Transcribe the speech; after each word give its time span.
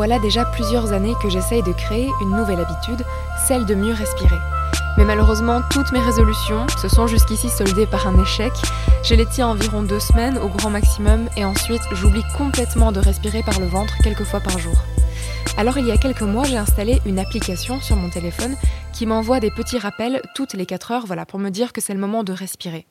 voilà 0.00 0.18
déjà 0.18 0.46
plusieurs 0.46 0.94
années 0.94 1.12
que 1.22 1.28
j'essaye 1.28 1.62
de 1.62 1.72
créer 1.72 2.08
une 2.22 2.34
nouvelle 2.34 2.58
habitude, 2.58 3.04
celle 3.46 3.66
de 3.66 3.74
mieux 3.74 3.92
respirer. 3.92 4.38
Mais 4.96 5.04
malheureusement, 5.04 5.60
toutes 5.70 5.92
mes 5.92 6.00
résolutions 6.00 6.66
se 6.80 6.88
sont 6.88 7.06
jusqu'ici 7.06 7.50
soldées 7.50 7.84
par 7.84 8.08
un 8.08 8.18
échec. 8.22 8.50
Je 9.04 9.14
les 9.14 9.26
tiens 9.26 9.48
environ 9.48 9.82
deux 9.82 10.00
semaines 10.00 10.38
au 10.38 10.48
grand 10.48 10.70
maximum 10.70 11.28
et 11.36 11.44
ensuite 11.44 11.82
j'oublie 11.92 12.22
complètement 12.38 12.92
de 12.92 12.98
respirer 12.98 13.42
par 13.42 13.60
le 13.60 13.66
ventre 13.66 13.92
quelques 14.02 14.24
fois 14.24 14.40
par 14.40 14.58
jour. 14.58 14.72
Alors 15.58 15.76
il 15.76 15.86
y 15.86 15.92
a 15.92 15.98
quelques 15.98 16.22
mois, 16.22 16.44
j'ai 16.44 16.56
installé 16.56 16.98
une 17.04 17.18
application 17.18 17.78
sur 17.82 17.96
mon 17.96 18.08
téléphone 18.08 18.56
qui 18.94 19.04
m'envoie 19.04 19.38
des 19.38 19.50
petits 19.50 19.78
rappels 19.78 20.22
toutes 20.34 20.54
les 20.54 20.64
4 20.64 20.92
heures 20.92 21.06
voilà, 21.06 21.26
pour 21.26 21.38
me 21.38 21.50
dire 21.50 21.74
que 21.74 21.82
c'est 21.82 21.92
le 21.92 22.00
moment 22.00 22.24
de 22.24 22.32
respirer. 22.32 22.86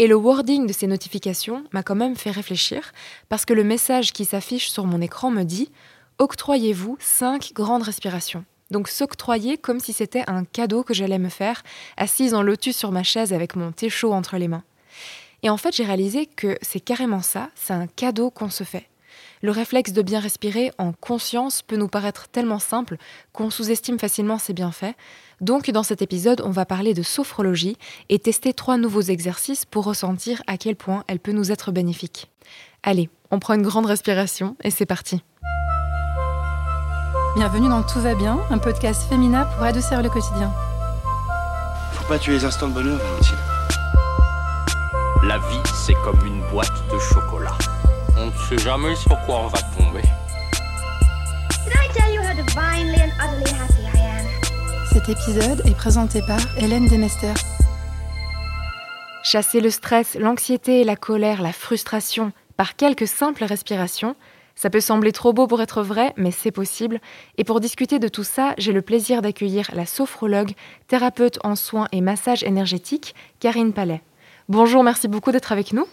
Et 0.00 0.08
le 0.08 0.16
wording 0.16 0.66
de 0.66 0.72
ces 0.72 0.88
notifications 0.88 1.62
m'a 1.72 1.84
quand 1.84 1.94
même 1.94 2.16
fait 2.16 2.32
réfléchir 2.32 2.90
parce 3.28 3.44
que 3.44 3.54
le 3.54 3.62
message 3.62 4.12
qui 4.12 4.24
s'affiche 4.24 4.68
sur 4.68 4.86
mon 4.86 5.00
écran 5.00 5.30
me 5.30 5.44
dit 5.44 5.70
Octroyez-vous 6.20 6.98
5 7.00 7.52
grandes 7.54 7.82
respirations. 7.82 8.44
Donc 8.70 8.88
s'octroyer 8.88 9.56
comme 9.56 9.80
si 9.80 9.94
c'était 9.94 10.24
un 10.26 10.44
cadeau 10.44 10.82
que 10.82 10.92
j'allais 10.92 11.18
me 11.18 11.30
faire, 11.30 11.62
assise 11.96 12.34
en 12.34 12.42
lotus 12.42 12.76
sur 12.76 12.92
ma 12.92 13.02
chaise 13.02 13.32
avec 13.32 13.56
mon 13.56 13.72
thé 13.72 13.88
chaud 13.88 14.12
entre 14.12 14.36
les 14.36 14.46
mains. 14.46 14.62
Et 15.42 15.48
en 15.48 15.56
fait, 15.56 15.74
j'ai 15.74 15.84
réalisé 15.84 16.26
que 16.26 16.58
c'est 16.60 16.78
carrément 16.78 17.22
ça, 17.22 17.48
c'est 17.54 17.72
un 17.72 17.86
cadeau 17.86 18.28
qu'on 18.30 18.50
se 18.50 18.64
fait. 18.64 18.86
Le 19.40 19.50
réflexe 19.50 19.94
de 19.94 20.02
bien 20.02 20.20
respirer 20.20 20.72
en 20.76 20.92
conscience 20.92 21.62
peut 21.62 21.76
nous 21.76 21.88
paraître 21.88 22.28
tellement 22.28 22.58
simple 22.58 22.98
qu'on 23.32 23.48
sous-estime 23.48 23.98
facilement 23.98 24.36
ses 24.36 24.52
bienfaits. 24.52 24.94
Donc 25.40 25.70
dans 25.70 25.82
cet 25.82 26.02
épisode, 26.02 26.42
on 26.44 26.50
va 26.50 26.66
parler 26.66 26.92
de 26.92 27.02
sophrologie 27.02 27.78
et 28.10 28.18
tester 28.18 28.52
trois 28.52 28.76
nouveaux 28.76 29.00
exercices 29.00 29.64
pour 29.64 29.84
ressentir 29.84 30.42
à 30.46 30.58
quel 30.58 30.76
point 30.76 31.02
elle 31.06 31.18
peut 31.18 31.32
nous 31.32 31.50
être 31.50 31.72
bénéfique. 31.72 32.30
Allez, 32.82 33.08
on 33.30 33.38
prend 33.38 33.54
une 33.54 33.62
grande 33.62 33.86
respiration 33.86 34.54
et 34.62 34.70
c'est 34.70 34.84
parti. 34.84 35.22
Bienvenue 37.36 37.68
dans 37.68 37.84
Tout 37.84 38.00
va 38.00 38.16
bien, 38.16 38.40
un 38.50 38.58
podcast 38.58 39.08
féminin 39.08 39.44
pour 39.44 39.62
adoucir 39.62 40.02
le 40.02 40.08
quotidien. 40.08 40.52
Faut 41.92 42.04
pas 42.08 42.18
tuer 42.18 42.32
les 42.32 42.44
instants 42.44 42.66
de 42.66 42.74
bonheur, 42.74 42.98
Valentine. 42.98 43.36
La 45.22 45.38
vie, 45.38 45.62
c'est 45.72 45.94
comme 46.02 46.18
une 46.26 46.42
boîte 46.50 46.72
de 46.92 46.98
chocolat. 46.98 47.56
On 48.18 48.26
ne 48.26 48.32
sait 48.32 48.58
jamais 48.58 48.96
sur 48.96 49.16
quoi 49.26 49.42
on 49.44 49.46
va 49.46 49.58
tomber. 49.78 50.02
Cet 54.92 55.08
épisode 55.08 55.62
est 55.66 55.76
présenté 55.76 56.22
par 56.22 56.40
Hélène 56.56 56.88
Demester. 56.88 57.32
Chasser 59.22 59.60
le 59.60 59.70
stress, 59.70 60.16
l'anxiété, 60.18 60.82
la 60.82 60.96
colère, 60.96 61.42
la 61.42 61.52
frustration 61.52 62.32
par 62.56 62.74
quelques 62.74 63.06
simples 63.06 63.44
respirations, 63.44 64.16
ça 64.60 64.68
peut 64.68 64.80
sembler 64.80 65.10
trop 65.10 65.32
beau 65.32 65.46
pour 65.46 65.62
être 65.62 65.82
vrai, 65.82 66.12
mais 66.18 66.30
c'est 66.30 66.50
possible. 66.50 67.00
Et 67.38 67.44
pour 67.44 67.60
discuter 67.60 67.98
de 67.98 68.08
tout 68.08 68.24
ça, 68.24 68.52
j'ai 68.58 68.74
le 68.74 68.82
plaisir 68.82 69.22
d'accueillir 69.22 69.70
la 69.72 69.86
sophrologue, 69.86 70.50
thérapeute 70.86 71.38
en 71.44 71.56
soins 71.56 71.88
et 71.92 72.02
massage 72.02 72.42
énergétique, 72.42 73.14
Karine 73.38 73.72
Palais. 73.72 74.02
Bonjour, 74.50 74.84
merci 74.84 75.08
beaucoup 75.08 75.32
d'être 75.32 75.50
avec 75.50 75.72
nous. 75.72 75.86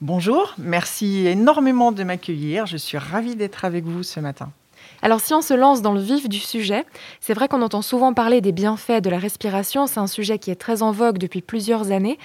Bonjour, 0.00 0.54
merci 0.56 1.26
énormément 1.26 1.92
de 1.92 2.02
m'accueillir. 2.02 2.64
Je 2.64 2.78
suis 2.78 2.96
ravie 2.96 3.36
d'être 3.36 3.66
avec 3.66 3.84
vous 3.84 4.02
ce 4.02 4.20
matin. 4.20 4.50
Alors 5.04 5.20
si 5.20 5.34
on 5.34 5.42
se 5.42 5.52
lance 5.52 5.82
dans 5.82 5.92
le 5.92 6.00
vif 6.00 6.30
du 6.30 6.38
sujet, 6.38 6.86
c'est 7.20 7.34
vrai 7.34 7.46
qu'on 7.46 7.60
entend 7.60 7.82
souvent 7.82 8.14
parler 8.14 8.40
des 8.40 8.52
bienfaits 8.52 9.02
de 9.02 9.10
la 9.10 9.18
respiration, 9.18 9.86
c'est 9.86 10.00
un 10.00 10.06
sujet 10.06 10.38
qui 10.38 10.50
est 10.50 10.54
très 10.54 10.80
en 10.80 10.92
vogue 10.92 11.18
depuis 11.18 11.42
plusieurs 11.42 11.92
années, 11.92 12.18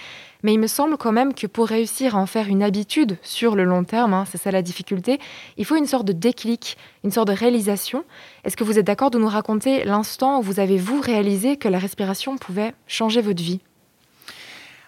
mais 0.44 0.54
il 0.54 0.60
me 0.60 0.68
semble 0.68 0.96
quand 0.96 1.12
même 1.12 1.34
que 1.34 1.46
pour 1.46 1.68
réussir 1.68 2.16
à 2.16 2.20
en 2.20 2.26
faire 2.26 2.48
une 2.48 2.64
habitude 2.64 3.18
sur 3.22 3.58
le 3.58 3.66
long 3.66 3.84
terme, 3.84 4.14
hein, 4.14 4.24
c'est 4.32 4.38
ça 4.38 4.50
la 4.52 4.62
difficulté, 4.62 5.20
il 5.58 5.66
faut 5.66 5.76
une 5.76 5.88
sorte 5.88 6.06
de 6.06 6.14
déclic, 6.14 6.78
une 7.04 7.12
sorte 7.12 7.28
de 7.28 7.34
réalisation. 7.34 8.06
Est-ce 8.46 8.56
que 8.56 8.64
vous 8.64 8.80
êtes 8.80 8.88
d'accord 8.88 9.12
de 9.12 9.20
nous 9.20 9.28
raconter 9.28 9.84
l'instant 9.84 10.40
où 10.40 10.42
vous 10.42 10.62
avez, 10.62 10.78
vous, 10.78 11.02
réalisé 11.02 11.58
que 11.58 11.68
la 11.68 11.80
respiration 11.80 12.38
pouvait 12.38 12.74
changer 12.88 13.20
votre 13.20 13.44
vie? 13.44 13.60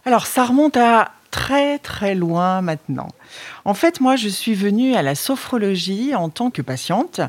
Alors 0.05 0.27
ça 0.27 0.45
remonte 0.45 0.77
à 0.77 1.11
très 1.31 1.79
très 1.79 2.13
loin 2.13 2.61
maintenant. 2.61 3.07
En 3.65 3.73
fait, 3.73 4.01
moi, 4.01 4.15
je 4.17 4.27
suis 4.27 4.53
venue 4.53 4.95
à 4.95 5.01
la 5.01 5.15
sophrologie 5.15 6.13
en 6.13 6.29
tant 6.29 6.51
que 6.51 6.61
patiente 6.61 7.21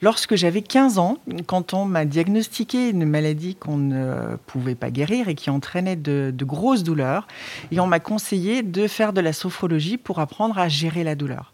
lorsque 0.00 0.36
j'avais 0.36 0.62
15 0.62 0.98
ans, 0.98 1.18
quand 1.46 1.74
on 1.74 1.84
m'a 1.84 2.04
diagnostiqué 2.04 2.90
une 2.90 3.04
maladie 3.04 3.56
qu'on 3.56 3.76
ne 3.76 4.36
pouvait 4.46 4.76
pas 4.76 4.90
guérir 4.90 5.28
et 5.28 5.34
qui 5.34 5.50
entraînait 5.50 5.96
de, 5.96 6.32
de 6.34 6.44
grosses 6.44 6.84
douleurs. 6.84 7.26
Et 7.72 7.80
on 7.80 7.86
m'a 7.86 8.00
conseillé 8.00 8.62
de 8.62 8.86
faire 8.86 9.12
de 9.12 9.20
la 9.20 9.32
sophrologie 9.32 9.98
pour 9.98 10.20
apprendre 10.20 10.58
à 10.58 10.68
gérer 10.68 11.04
la 11.04 11.16
douleur. 11.16 11.52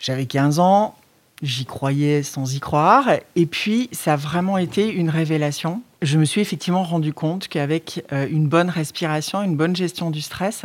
J'avais 0.00 0.26
15 0.26 0.58
ans, 0.58 0.96
j'y 1.42 1.64
croyais 1.64 2.22
sans 2.22 2.54
y 2.54 2.60
croire. 2.60 3.08
Et 3.36 3.46
puis, 3.46 3.88
ça 3.92 4.14
a 4.14 4.16
vraiment 4.16 4.58
été 4.58 4.90
une 4.90 5.10
révélation. 5.10 5.82
Je 6.04 6.18
me 6.18 6.26
suis 6.26 6.42
effectivement 6.42 6.82
rendu 6.82 7.14
compte 7.14 7.48
qu'avec 7.48 8.04
euh, 8.12 8.28
une 8.30 8.46
bonne 8.46 8.68
respiration, 8.68 9.42
une 9.42 9.56
bonne 9.56 9.74
gestion 9.74 10.10
du 10.10 10.20
stress, 10.20 10.64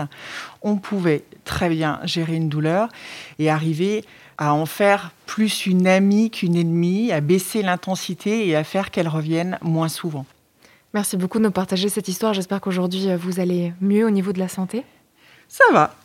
on 0.64 0.76
pouvait 0.76 1.24
très 1.46 1.70
bien 1.70 2.02
gérer 2.04 2.36
une 2.36 2.50
douleur 2.50 2.90
et 3.40 3.50
arriver 3.50 4.04
à 4.38 4.54
en 4.54 4.66
faire 4.66 5.14
plus 5.28 5.66
une 5.66 5.88
amie 5.88 6.30
qu'une 6.30 6.58
ennemie, 6.58 7.14
à 7.14 7.22
baisser 7.22 7.62
l'intensité 7.62 8.50
et 8.50 8.58
à 8.58 8.66
faire 8.66 8.92
qu'elle 8.92 9.08
revienne 9.08 9.58
moins 9.62 9.88
souvent. 9.88 10.26
Merci 10.94 11.16
beaucoup 11.16 11.38
de 11.38 11.46
nous 11.46 11.52
partager 11.52 11.88
cette 11.88 12.10
histoire. 12.10 12.34
J'espère 12.34 12.60
qu'aujourd'hui, 12.60 13.10
euh, 13.10 13.16
vous 13.16 13.40
allez 13.40 13.72
mieux 13.80 14.06
au 14.06 14.10
niveau 14.10 14.34
de 14.34 14.40
la 14.40 14.50
santé. 14.50 14.84
Ça 15.48 15.64
va, 15.72 15.96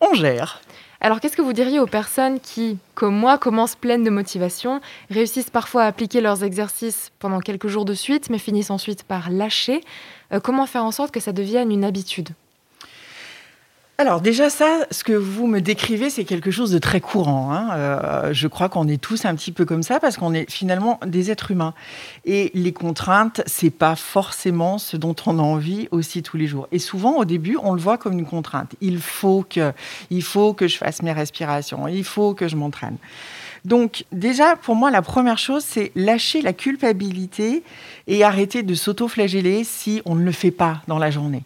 on 0.00 0.14
gère. 0.14 0.60
Alors, 1.04 1.18
qu'est-ce 1.18 1.36
que 1.36 1.42
vous 1.42 1.52
diriez 1.52 1.80
aux 1.80 1.86
personnes 1.86 2.38
qui, 2.38 2.78
comme 2.94 3.16
moi, 3.16 3.36
commencent 3.36 3.74
pleines 3.74 4.04
de 4.04 4.10
motivation, 4.10 4.80
réussissent 5.10 5.50
parfois 5.50 5.82
à 5.82 5.86
appliquer 5.86 6.20
leurs 6.20 6.44
exercices 6.44 7.10
pendant 7.18 7.40
quelques 7.40 7.66
jours 7.66 7.84
de 7.84 7.92
suite, 7.92 8.30
mais 8.30 8.38
finissent 8.38 8.70
ensuite 8.70 9.02
par 9.02 9.28
lâcher? 9.28 9.80
Euh, 10.32 10.38
Comment 10.38 10.64
faire 10.64 10.84
en 10.84 10.92
sorte 10.92 11.12
que 11.12 11.18
ça 11.18 11.32
devienne 11.32 11.72
une 11.72 11.84
habitude? 11.84 12.28
Alors 14.02 14.20
déjà 14.20 14.50
ça, 14.50 14.80
ce 14.90 15.04
que 15.04 15.12
vous 15.12 15.46
me 15.46 15.60
décrivez, 15.60 16.10
c'est 16.10 16.24
quelque 16.24 16.50
chose 16.50 16.72
de 16.72 16.78
très 16.78 17.00
courant. 17.00 17.52
hein. 17.52 17.68
Euh, 17.74 18.32
je 18.32 18.48
crois 18.48 18.68
qu'on 18.68 18.88
est 18.88 19.00
tous 19.00 19.24
un 19.26 19.36
petit 19.36 19.52
peu 19.52 19.64
comme 19.64 19.84
ça 19.84 20.00
parce 20.00 20.16
qu'on 20.16 20.34
est 20.34 20.50
finalement 20.50 20.98
des 21.06 21.30
êtres 21.30 21.52
humains. 21.52 21.72
Et 22.24 22.50
les 22.54 22.72
contraintes, 22.72 23.42
c'est 23.46 23.70
pas 23.70 23.94
forcément 23.94 24.78
ce 24.78 24.96
dont 24.96 25.14
on 25.26 25.38
a 25.38 25.42
envie 25.42 25.86
aussi 25.92 26.24
tous 26.24 26.36
les 26.36 26.48
jours. 26.48 26.66
Et 26.72 26.80
souvent, 26.80 27.16
au 27.18 27.24
début, 27.24 27.56
on 27.62 27.74
le 27.74 27.80
voit 27.80 27.96
comme 27.96 28.18
une 28.18 28.26
contrainte. 28.26 28.74
Il 28.80 28.98
faut 28.98 29.46
que, 29.48 29.72
il 30.10 30.24
faut 30.24 30.52
que 30.52 30.66
je 30.66 30.78
fasse 30.78 31.00
mes 31.02 31.12
respirations. 31.12 31.86
Il 31.86 32.02
faut 32.02 32.34
que 32.34 32.48
je 32.48 32.56
m'entraîne. 32.56 32.96
Donc 33.64 34.04
déjà, 34.10 34.56
pour 34.56 34.74
moi, 34.74 34.90
la 34.90 35.02
première 35.02 35.38
chose, 35.38 35.62
c'est 35.64 35.92
lâcher 35.94 36.42
la 36.42 36.52
culpabilité 36.52 37.62
et 38.08 38.24
arrêter 38.24 38.64
de 38.64 38.74
s'auto-flageller 38.74 39.62
si 39.62 40.02
on 40.06 40.16
ne 40.16 40.24
le 40.24 40.32
fait 40.32 40.50
pas 40.50 40.82
dans 40.88 40.98
la 40.98 41.12
journée. 41.12 41.44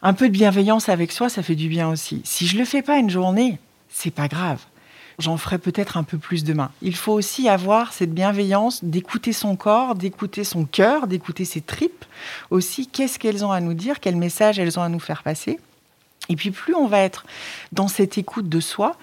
Un 0.00 0.14
peu 0.14 0.28
de 0.28 0.32
bienveillance 0.32 0.88
avec 0.88 1.10
soi, 1.10 1.28
ça 1.28 1.42
fait 1.42 1.56
du 1.56 1.68
bien 1.68 1.88
aussi. 1.88 2.20
Si 2.24 2.46
je 2.46 2.56
le 2.56 2.64
fais 2.64 2.82
pas 2.82 2.98
une 2.98 3.10
journée, 3.10 3.58
c'est 3.88 4.12
pas 4.12 4.28
grave. 4.28 4.64
J'en 5.18 5.36
ferai 5.36 5.58
peut-être 5.58 5.96
un 5.96 6.04
peu 6.04 6.18
plus 6.18 6.44
demain. 6.44 6.70
Il 6.82 6.94
faut 6.94 7.12
aussi 7.12 7.48
avoir 7.48 7.92
cette 7.92 8.14
bienveillance 8.14 8.84
d'écouter 8.84 9.32
son 9.32 9.56
corps, 9.56 9.96
d'écouter 9.96 10.44
son 10.44 10.64
cœur, 10.64 11.08
d'écouter 11.08 11.44
ses 11.44 11.60
tripes 11.60 12.04
aussi. 12.50 12.86
Qu'est-ce 12.86 13.18
qu'elles 13.18 13.44
ont 13.44 13.50
à 13.50 13.60
nous 13.60 13.74
dire? 13.74 13.98
Quel 13.98 14.14
message 14.14 14.60
elles 14.60 14.78
ont 14.78 14.82
à 14.82 14.88
nous 14.88 15.00
faire 15.00 15.24
passer? 15.24 15.58
Et 16.28 16.36
puis 16.36 16.50
plus 16.50 16.74
on 16.74 16.86
va 16.86 17.00
être 17.00 17.24
dans 17.72 17.88
cette 17.88 18.18
écoute 18.18 18.48
de 18.48 18.60
soi, 18.60 18.96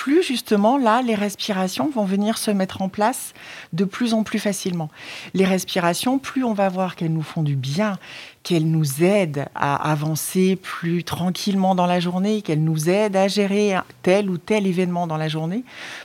plus 0.00 0.22
justement 0.22 0.78
là, 0.78 1.02
les 1.02 1.14
respirations 1.14 1.90
vont 1.90 2.06
venir 2.06 2.38
se 2.38 2.50
mettre 2.50 2.80
en 2.80 2.88
place 2.88 3.34
de 3.74 3.84
plus 3.84 4.14
en 4.14 4.22
plus 4.22 4.38
facilement. 4.38 4.88
Les 5.34 5.44
respirations, 5.44 6.18
plus 6.18 6.42
on 6.42 6.54
va 6.54 6.70
voir 6.70 6.96
qu'elles 6.96 7.12
nous 7.12 7.22
font 7.22 7.42
du 7.42 7.54
bien, 7.54 7.98
qu'elles 8.42 8.70
nous 8.70 9.02
aident 9.02 9.44
à 9.54 9.90
avancer 9.90 10.56
plus 10.56 11.04
tranquillement 11.04 11.74
dans 11.74 11.84
la 11.84 12.00
journée, 12.00 12.40
qu'elles 12.40 12.64
nous 12.64 12.88
aident 12.88 13.16
à 13.16 13.28
gérer 13.28 13.74
tel 14.02 14.30
ou 14.30 14.38
tel 14.38 14.66
événement 14.66 15.06
dans 15.06 15.18
la 15.18 15.28
journée, 15.28 15.64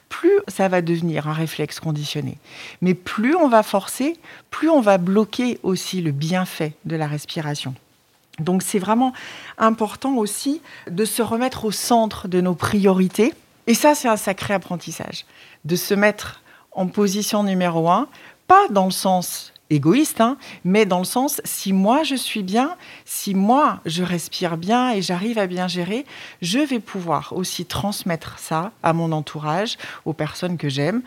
plus 0.10 0.40
ça 0.50 0.68
va 0.68 0.82
devenir 0.82 1.30
un 1.30 1.34
réflexe 1.34 1.80
conditionné. 1.80 2.38
Mais 2.82 2.96
plus 2.96 3.36
on 3.36 3.48
va 3.48 3.64
forcer, 3.64 4.18
plus 4.52 4.70
on 4.70 4.82
va 4.82 4.98
bloquer 4.98 5.58
aussi 5.64 6.02
le 6.02 6.12
bienfait 6.12 6.74
de 6.84 6.98
la 6.98 7.08
respiration. 7.08 7.74
Donc 8.40 8.64
c'est 8.64 8.80
vraiment 8.80 9.14
important 9.58 10.16
aussi 10.18 10.62
de 10.90 11.06
se 11.06 11.22
remettre 11.22 11.66
au 11.66 11.72
centre 11.72 12.28
de 12.28 12.42
nos 12.42 12.56
priorités. 12.56 13.34
Et 13.68 13.74
ça, 13.74 13.96
c'est 13.96 14.08
un 14.08 14.18
sacré 14.18 14.54
apprentissage. 14.54 15.26
De 15.64 15.76
se 15.76 15.94
mettre 15.94 16.42
en 16.72 16.88
position 16.88 17.44
numéro 17.44 17.90
un, 17.90 18.08
pas 18.48 18.68
dans 18.70 18.86
le 18.86 18.92
sens 18.92 19.54
égoïste, 19.70 20.22
hein, 20.22 20.38
mais 20.64 20.86
dans 20.86 21.00
le 21.00 21.06
sens 21.06 21.42
si 21.44 21.74
moi 21.74 22.04
je 22.04 22.16
suis 22.16 22.44
bien, 22.44 22.76
si 23.06 23.34
moi 23.34 23.80
je 23.86 24.04
respire 24.04 24.58
bien 24.58 24.92
et 24.92 25.02
j'arrive 25.02 25.40
à 25.40 25.48
bien 25.48 25.68
gérer, 25.68 26.06
je 26.42 26.60
vais 26.60 26.80
pouvoir 26.80 27.34
aussi 27.36 27.66
transmettre 27.66 28.38
ça 28.40 28.72
à 28.84 28.94
mon 28.94 29.12
entourage, 29.12 29.78
aux 30.06 30.14
personnes 30.14 30.58
que 30.58 30.70
j'aime. 30.70 31.02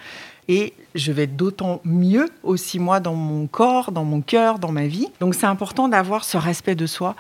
Et 0.51 0.73
je 0.95 1.13
vais 1.13 1.25
être 1.25 1.37
d'autant 1.37 1.83
mieux 1.85 2.31
aussi 2.43 2.79
moi 2.79 3.01
dans 3.01 3.15
mon 3.15 3.47
corps, 3.47 3.93
dans 3.93 4.05
mon 4.05 4.23
cœur, 4.23 4.59
dans 4.59 4.73
ma 4.73 4.87
vie. 4.87 5.09
Donc 5.21 5.35
c'est 5.35 5.47
important 5.47 5.89
d'avoir 5.89 6.25
ce 6.25 6.39
respect 6.39 6.75
de 6.75 6.87
soi 6.87 7.17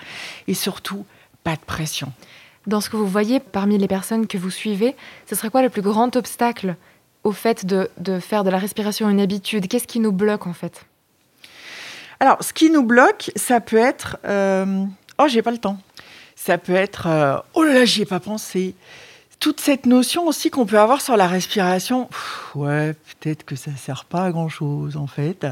et 0.46 0.54
surtout 0.54 1.04
pas 1.44 1.54
de 1.54 1.60
pression. 1.60 2.10
Dans 2.66 2.80
ce 2.80 2.88
que 2.88 2.96
vous 2.96 3.06
voyez 3.06 3.38
parmi 3.38 3.76
les 3.76 3.86
personnes 3.86 4.26
que 4.26 4.38
vous 4.38 4.50
suivez, 4.50 4.96
ce 5.28 5.34
serait 5.34 5.50
quoi 5.50 5.60
le 5.60 5.68
plus 5.68 5.82
grand 5.82 6.16
obstacle 6.16 6.76
au 7.22 7.32
fait 7.32 7.66
de, 7.66 7.90
de 7.98 8.18
faire 8.18 8.44
de 8.44 8.50
la 8.50 8.58
respiration 8.58 9.10
une 9.10 9.20
habitude? 9.20 9.68
Qu'est-ce 9.68 9.86
qui 9.86 10.00
nous 10.00 10.12
bloque 10.12 10.46
en 10.46 10.54
fait? 10.54 10.86
Alors, 12.20 12.42
ce 12.42 12.52
qui 12.52 12.70
nous 12.70 12.82
bloque, 12.82 13.30
ça 13.36 13.60
peut 13.60 13.76
être 13.76 14.18
euh, 14.24 14.84
oh, 15.18 15.28
j'ai 15.28 15.42
pas 15.42 15.50
le 15.50 15.58
temps. 15.58 15.78
Ça 16.36 16.58
peut 16.58 16.74
être 16.74 17.06
euh, 17.06 17.36
oh 17.54 17.62
là 17.64 17.74
là, 17.74 17.84
j'y 17.84 18.02
ai 18.02 18.06
pas 18.06 18.20
pensé. 18.20 18.74
Toute 19.40 19.60
cette 19.60 19.86
notion 19.86 20.26
aussi 20.26 20.50
qu'on 20.50 20.66
peut 20.66 20.80
avoir 20.80 21.00
sur 21.00 21.16
la 21.16 21.28
respiration, 21.28 22.08
ouais, 22.56 22.94
peut-être 23.20 23.44
que 23.44 23.54
ça 23.54 23.70
sert 23.76 24.04
pas 24.04 24.24
à 24.24 24.30
grand 24.32 24.48
chose 24.48 24.96
en 24.96 25.06
fait. 25.06 25.46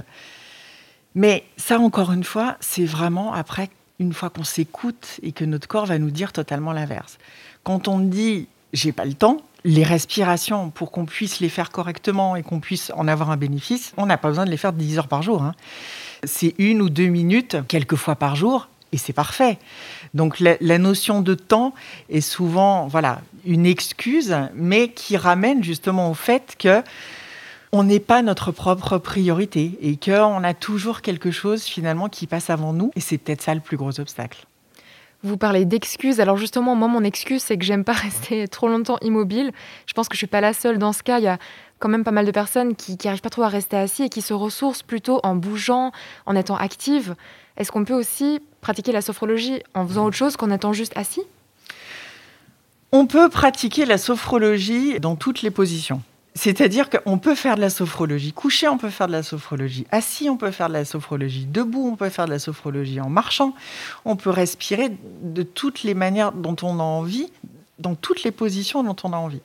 Mais 1.14 1.44
ça, 1.56 1.78
encore 1.78 2.12
une 2.12 2.24
fois, 2.24 2.56
c'est 2.60 2.84
vraiment 2.84 3.32
après, 3.32 3.70
une 4.00 4.12
fois 4.12 4.28
qu'on 4.28 4.44
s'écoute 4.44 5.20
et 5.22 5.30
que 5.32 5.44
notre 5.44 5.68
corps 5.68 5.86
va 5.86 5.98
nous 5.98 6.10
dire 6.10 6.32
totalement 6.32 6.72
l'inverse. 6.72 7.18
Quand 7.62 7.86
on 7.86 8.00
dit 8.00 8.48
j'ai 8.72 8.92
pas 8.92 9.04
le 9.04 9.14
temps, 9.14 9.38
les 9.64 9.84
respirations, 9.84 10.70
pour 10.70 10.90
qu'on 10.90 11.06
puisse 11.06 11.40
les 11.40 11.48
faire 11.48 11.70
correctement 11.70 12.36
et 12.36 12.42
qu'on 12.42 12.60
puisse 12.60 12.92
en 12.94 13.08
avoir 13.08 13.30
un 13.30 13.36
bénéfice, 13.36 13.92
on 13.96 14.06
n'a 14.06 14.18
pas 14.18 14.28
besoin 14.28 14.44
de 14.44 14.50
les 14.50 14.56
faire 14.56 14.72
10 14.72 14.98
heures 14.98 15.08
par 15.08 15.22
jour. 15.22 15.42
hein. 15.42 15.54
C'est 16.24 16.54
une 16.58 16.82
ou 16.82 16.90
deux 16.90 17.06
minutes, 17.06 17.56
quelques 17.68 17.96
fois 17.96 18.16
par 18.16 18.36
jour, 18.36 18.68
et 18.92 18.98
c'est 18.98 19.12
parfait. 19.12 19.58
Donc 20.14 20.40
la, 20.40 20.78
notion 20.78 21.20
de 21.20 21.34
temps 21.34 21.74
est 22.08 22.20
souvent 22.20 22.86
voilà, 22.86 23.20
une 23.44 23.66
excuse, 23.66 24.34
mais 24.54 24.88
qui 24.88 25.16
ramène 25.16 25.62
justement 25.62 26.10
au 26.10 26.14
fait 26.14 26.56
que 26.58 26.82
on 27.72 27.82
n'est 27.82 28.00
pas 28.00 28.22
notre 28.22 28.52
propre 28.52 28.96
priorité 28.96 29.76
et 29.82 29.96
qu'on 29.96 30.42
a 30.44 30.54
toujours 30.54 31.02
quelque 31.02 31.30
chose 31.30 31.64
finalement 31.64 32.08
qui 32.08 32.26
passe 32.26 32.48
avant 32.48 32.72
nous. 32.72 32.90
Et 32.96 33.00
c'est 33.00 33.18
peut-être 33.18 33.42
ça 33.42 33.54
le 33.54 33.60
plus 33.60 33.76
gros 33.76 34.00
obstacle. 34.00 34.46
Vous 35.22 35.36
parlez 35.36 35.64
d'excuses. 35.64 36.20
Alors 36.20 36.36
justement, 36.36 36.74
moi, 36.76 36.88
mon 36.88 37.02
excuse, 37.02 37.42
c'est 37.42 37.58
que 37.58 37.64
j'aime 37.64 37.84
pas 37.84 37.92
rester 38.08 38.46
trop 38.48 38.68
longtemps 38.68 38.98
immobile. 39.02 39.52
Je 39.86 39.92
pense 39.92 40.08
que 40.08 40.14
je 40.14 40.18
suis 40.18 40.26
pas 40.26 40.40
la 40.40 40.52
seule 40.52 40.78
dans 40.78 40.92
ce 40.92 41.02
cas. 41.02 41.38
Quand 41.78 41.88
même 41.88 42.04
pas 42.04 42.10
mal 42.10 42.26
de 42.26 42.30
personnes 42.30 42.74
qui 42.74 42.96
n'arrivent 43.04 43.20
pas 43.20 43.30
trop 43.30 43.42
à 43.42 43.48
rester 43.48 43.76
assis 43.76 44.04
et 44.04 44.08
qui 44.08 44.22
se 44.22 44.34
ressourcent 44.34 44.82
plutôt 44.82 45.20
en 45.22 45.34
bougeant, 45.34 45.92
en 46.26 46.36
étant 46.36 46.56
actives. 46.56 47.14
Est-ce 47.56 47.72
qu'on 47.72 47.84
peut 47.84 47.94
aussi 47.94 48.40
pratiquer 48.60 48.92
la 48.92 49.02
sophrologie 49.02 49.62
en 49.74 49.86
faisant 49.86 50.06
autre 50.06 50.16
chose 50.16 50.36
qu'en 50.36 50.50
étant 50.50 50.72
juste 50.72 50.96
assis? 50.96 51.22
On 52.92 53.06
peut 53.06 53.28
pratiquer 53.28 53.84
la 53.84 53.98
sophrologie 53.98 55.00
dans 55.00 55.16
toutes 55.16 55.42
les 55.42 55.50
positions. 55.50 56.02
C'est-à-dire 56.34 56.90
qu'on 56.90 57.18
peut 57.18 57.34
faire 57.34 57.56
de 57.56 57.62
la 57.62 57.70
sophrologie 57.70 58.32
couché, 58.32 58.68
on 58.68 58.76
peut 58.76 58.90
faire 58.90 59.06
de 59.06 59.12
la 59.12 59.22
sophrologie 59.22 59.86
assis, 59.90 60.28
on 60.28 60.36
peut 60.36 60.50
faire 60.50 60.68
de 60.68 60.74
la 60.74 60.84
sophrologie 60.84 61.46
debout, 61.46 61.88
on 61.90 61.96
peut 61.96 62.10
faire 62.10 62.26
de 62.26 62.30
la 62.30 62.38
sophrologie 62.38 63.00
en 63.00 63.08
marchant. 63.08 63.54
On 64.04 64.16
peut 64.16 64.28
respirer 64.28 64.94
de 65.22 65.42
toutes 65.42 65.82
les 65.82 65.94
manières 65.94 66.32
dont 66.32 66.56
on 66.62 66.78
a 66.78 66.82
envie, 66.82 67.32
dans 67.78 67.94
toutes 67.94 68.22
les 68.22 68.30
positions 68.30 68.82
dont 68.82 68.96
on 69.04 69.12
a 69.12 69.16
envie. 69.16 69.40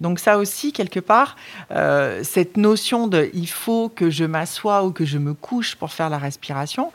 Donc 0.00 0.18
ça 0.18 0.38
aussi, 0.38 0.72
quelque 0.72 1.00
part, 1.00 1.36
euh, 1.70 2.22
cette 2.24 2.56
notion 2.56 3.06
de 3.06 3.30
il 3.32 3.48
faut 3.48 3.88
que 3.88 4.10
je 4.10 4.24
m'assoie 4.24 4.84
ou 4.84 4.90
que 4.90 5.04
je 5.04 5.18
me 5.18 5.34
couche 5.34 5.76
pour 5.76 5.92
faire 5.92 6.10
la 6.10 6.18
respiration, 6.18 6.92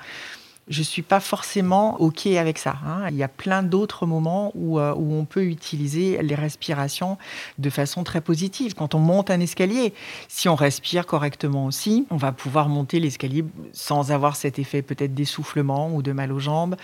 je 0.72 0.80
ne 0.80 0.86
suis 0.86 1.02
pas 1.02 1.20
forcément 1.20 2.00
OK 2.02 2.26
avec 2.28 2.58
ça. 2.58 2.78
hein. 2.88 3.08
Il 3.10 3.18
y 3.18 3.24
a 3.24 3.28
plein 3.28 3.62
d'autres 3.62 4.06
moments 4.06 4.52
où, 4.56 4.80
euh, 4.80 4.94
où 4.96 5.14
on 5.14 5.26
peut 5.26 5.44
utiliser 5.44 6.22
les 6.24 6.34
respirations 6.34 7.18
de 7.60 7.70
façon 7.70 8.04
très 8.06 8.22
positive. 8.22 8.74
Quand 8.74 8.96
on 8.96 9.00
monte 9.00 9.30
un 9.30 9.42
escalier, 9.42 9.94
si 10.30 10.48
on 10.48 10.56
respire 10.56 11.06
correctement 11.06 11.66
aussi, 11.66 12.08
on 12.10 12.16
va 12.16 12.32
pouvoir 12.32 12.70
monter 12.70 13.02
l'escalier 13.02 13.44
sans 13.74 14.12
avoir 14.12 14.38
cet 14.38 14.60
effet 14.60 14.82
peut-être 14.82 15.14
d'essoufflement 15.14 15.94
ou 15.94 16.02
de 16.02 16.14
mal 16.14 16.32
aux 16.32 16.40
jambes. 16.40 16.78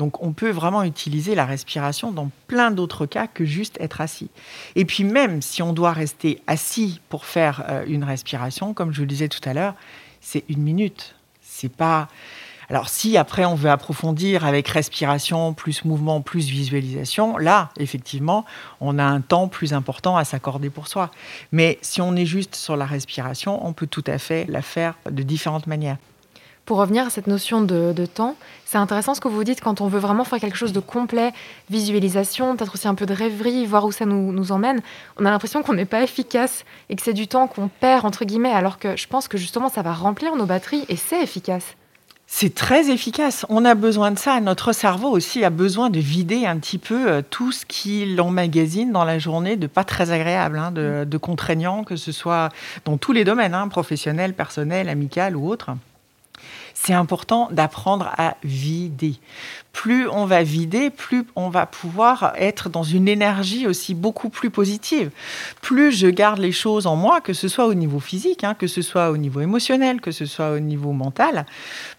Donc 0.00 0.20
on 0.20 0.32
peut 0.32 0.50
vraiment 0.50 0.82
utiliser 0.82 1.36
la 1.36 1.46
respiration 1.46 2.10
dans 2.10 2.30
plein 2.48 2.72
d'autres 2.72 3.06
cas 3.06 3.28
que 3.28 3.44
juste 3.44 3.76
être 3.80 4.00
assis. 4.00 4.30
Et 4.74 4.84
puis 4.84 5.04
même 5.04 5.42
si 5.42 5.62
on 5.62 5.72
doit 5.72 5.92
rester 5.92 6.42
assis 6.48 7.00
pour 7.08 7.24
faire 7.24 7.64
euh, 7.68 7.84
une 7.86 8.02
respiration, 8.02 8.74
comme 8.74 8.92
je 8.92 9.02
le 9.02 9.06
disais 9.06 9.28
tout 9.28 9.48
à 9.48 9.54
l'heure, 9.54 9.74
c'est 10.20 10.44
une 10.48 10.62
minute. 10.62 11.14
C'est 11.40 11.72
pas 11.72 12.08
alors 12.70 12.88
si 12.88 13.16
après 13.16 13.44
on 13.44 13.54
veut 13.54 13.70
approfondir 13.70 14.44
avec 14.44 14.68
respiration, 14.68 15.54
plus 15.54 15.84
mouvement, 15.84 16.20
plus 16.20 16.48
visualisation, 16.48 17.38
là, 17.38 17.70
effectivement, 17.78 18.44
on 18.80 18.98
a 18.98 19.04
un 19.04 19.20
temps 19.22 19.48
plus 19.48 19.72
important 19.72 20.16
à 20.16 20.24
s'accorder 20.24 20.68
pour 20.68 20.86
soi. 20.86 21.10
Mais 21.50 21.78
si 21.80 22.02
on 22.02 22.14
est 22.14 22.26
juste 22.26 22.54
sur 22.54 22.76
la 22.76 22.84
respiration, 22.84 23.66
on 23.66 23.72
peut 23.72 23.86
tout 23.86 24.04
à 24.06 24.18
fait 24.18 24.44
la 24.48 24.60
faire 24.60 24.94
de 25.10 25.22
différentes 25.22 25.66
manières. 25.66 25.96
Pour 26.66 26.76
revenir 26.76 27.06
à 27.06 27.08
cette 27.08 27.28
notion 27.28 27.62
de, 27.62 28.04
temps, 28.04 28.36
c'est 28.66 28.76
intéressant 28.76 29.14
ce 29.14 29.22
que 29.22 29.28
vous 29.28 29.42
dites 29.42 29.62
quand 29.62 29.80
on 29.80 29.88
veut 29.88 29.98
vraiment 29.98 30.24
faire 30.24 30.38
quelque 30.38 30.58
chose 30.58 30.74
de 30.74 30.80
complet, 30.80 31.32
visualisation, 31.70 32.54
peut-être 32.54 32.74
aussi 32.74 32.86
un 32.86 32.94
peu 32.94 33.06
de 33.06 33.14
rêverie, 33.14 33.64
voir 33.64 33.86
où 33.86 33.92
ça 33.92 34.04
nous 34.04 34.52
emmène. 34.52 34.82
On 35.16 35.24
a 35.24 35.30
l'impression 35.30 35.62
qu'on 35.62 35.72
n'est 35.72 35.86
pas 35.86 36.02
efficace 36.02 36.66
et 36.90 36.96
que 36.96 37.00
c'est 37.00 37.14
du 37.14 37.26
temps 37.26 37.46
qu'on 37.46 37.68
perd, 37.68 38.04
entre 38.04 38.26
guillemets, 38.26 38.52
alors 38.52 38.78
que 38.78 38.98
je 38.98 39.06
pense 39.06 39.28
que 39.28 39.38
justement 39.38 39.70
ça 39.70 39.80
va 39.80 39.94
remplir 39.94 40.36
nos 40.36 40.44
batteries 40.44 40.84
et 40.90 40.96
c'est 40.96 41.22
efficace. 41.22 41.77
C'est 42.30 42.54
très 42.54 42.90
efficace. 42.90 43.46
On 43.48 43.64
a 43.64 43.74
besoin 43.74 44.10
de 44.10 44.18
ça. 44.18 44.38
Notre 44.40 44.74
cerveau 44.74 45.08
aussi 45.08 45.44
a 45.44 45.50
besoin 45.50 45.88
de 45.88 45.98
vider 45.98 46.44
un 46.44 46.58
petit 46.58 46.76
peu 46.76 47.10
euh, 47.10 47.22
tout 47.28 47.52
ce 47.52 47.64
qui 47.64 48.04
l'emmagasine 48.04 48.92
dans 48.92 49.04
la 49.04 49.18
journée 49.18 49.56
de 49.56 49.66
pas 49.66 49.82
très 49.82 50.10
agréable, 50.10 50.58
hein, 50.58 50.70
de, 50.70 51.04
de 51.08 51.16
contraignant, 51.16 51.84
que 51.84 51.96
ce 51.96 52.12
soit 52.12 52.50
dans 52.84 52.98
tous 52.98 53.12
les 53.12 53.24
domaines, 53.24 53.54
hein, 53.54 53.66
professionnel, 53.68 54.34
personnel, 54.34 54.90
amical 54.90 55.36
ou 55.36 55.48
autre. 55.48 55.70
C'est 56.74 56.92
important 56.92 57.48
d'apprendre 57.50 58.10
à 58.16 58.36
vider. 58.44 59.14
Plus 59.72 60.08
on 60.08 60.26
va 60.26 60.42
vider, 60.42 60.90
plus 60.90 61.24
on 61.36 61.48
va 61.48 61.66
pouvoir 61.66 62.32
être 62.36 62.68
dans 62.68 62.82
une 62.82 63.08
énergie 63.08 63.66
aussi 63.66 63.94
beaucoup 63.94 64.28
plus 64.28 64.50
positive. 64.50 65.10
Plus 65.60 65.92
je 65.92 66.08
garde 66.08 66.38
les 66.38 66.52
choses 66.52 66.86
en 66.86 66.96
moi, 66.96 67.20
que 67.20 67.32
ce 67.32 67.48
soit 67.48 67.66
au 67.66 67.74
niveau 67.74 68.00
physique, 68.00 68.44
hein, 68.44 68.54
que 68.54 68.66
ce 68.66 68.82
soit 68.82 69.10
au 69.10 69.16
niveau 69.16 69.40
émotionnel, 69.40 70.00
que 70.00 70.10
ce 70.10 70.26
soit 70.26 70.52
au 70.52 70.58
niveau 70.58 70.92
mental, 70.92 71.46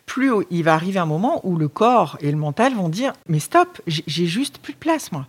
plus 0.05 0.31
il 0.49 0.63
va 0.63 0.73
arriver 0.73 0.99
un 0.99 1.05
moment 1.05 1.39
où 1.43 1.55
le 1.55 1.67
corps 1.67 2.17
et 2.19 2.31
le 2.31 2.37
mental 2.37 2.73
vont 2.73 2.89
dire 2.89 3.13
mais 3.27 3.39
stop, 3.39 3.81
j'ai 3.85 4.25
juste 4.25 4.57
plus 4.57 4.73
de 4.73 4.79
place 4.79 5.11
moi. 5.11 5.27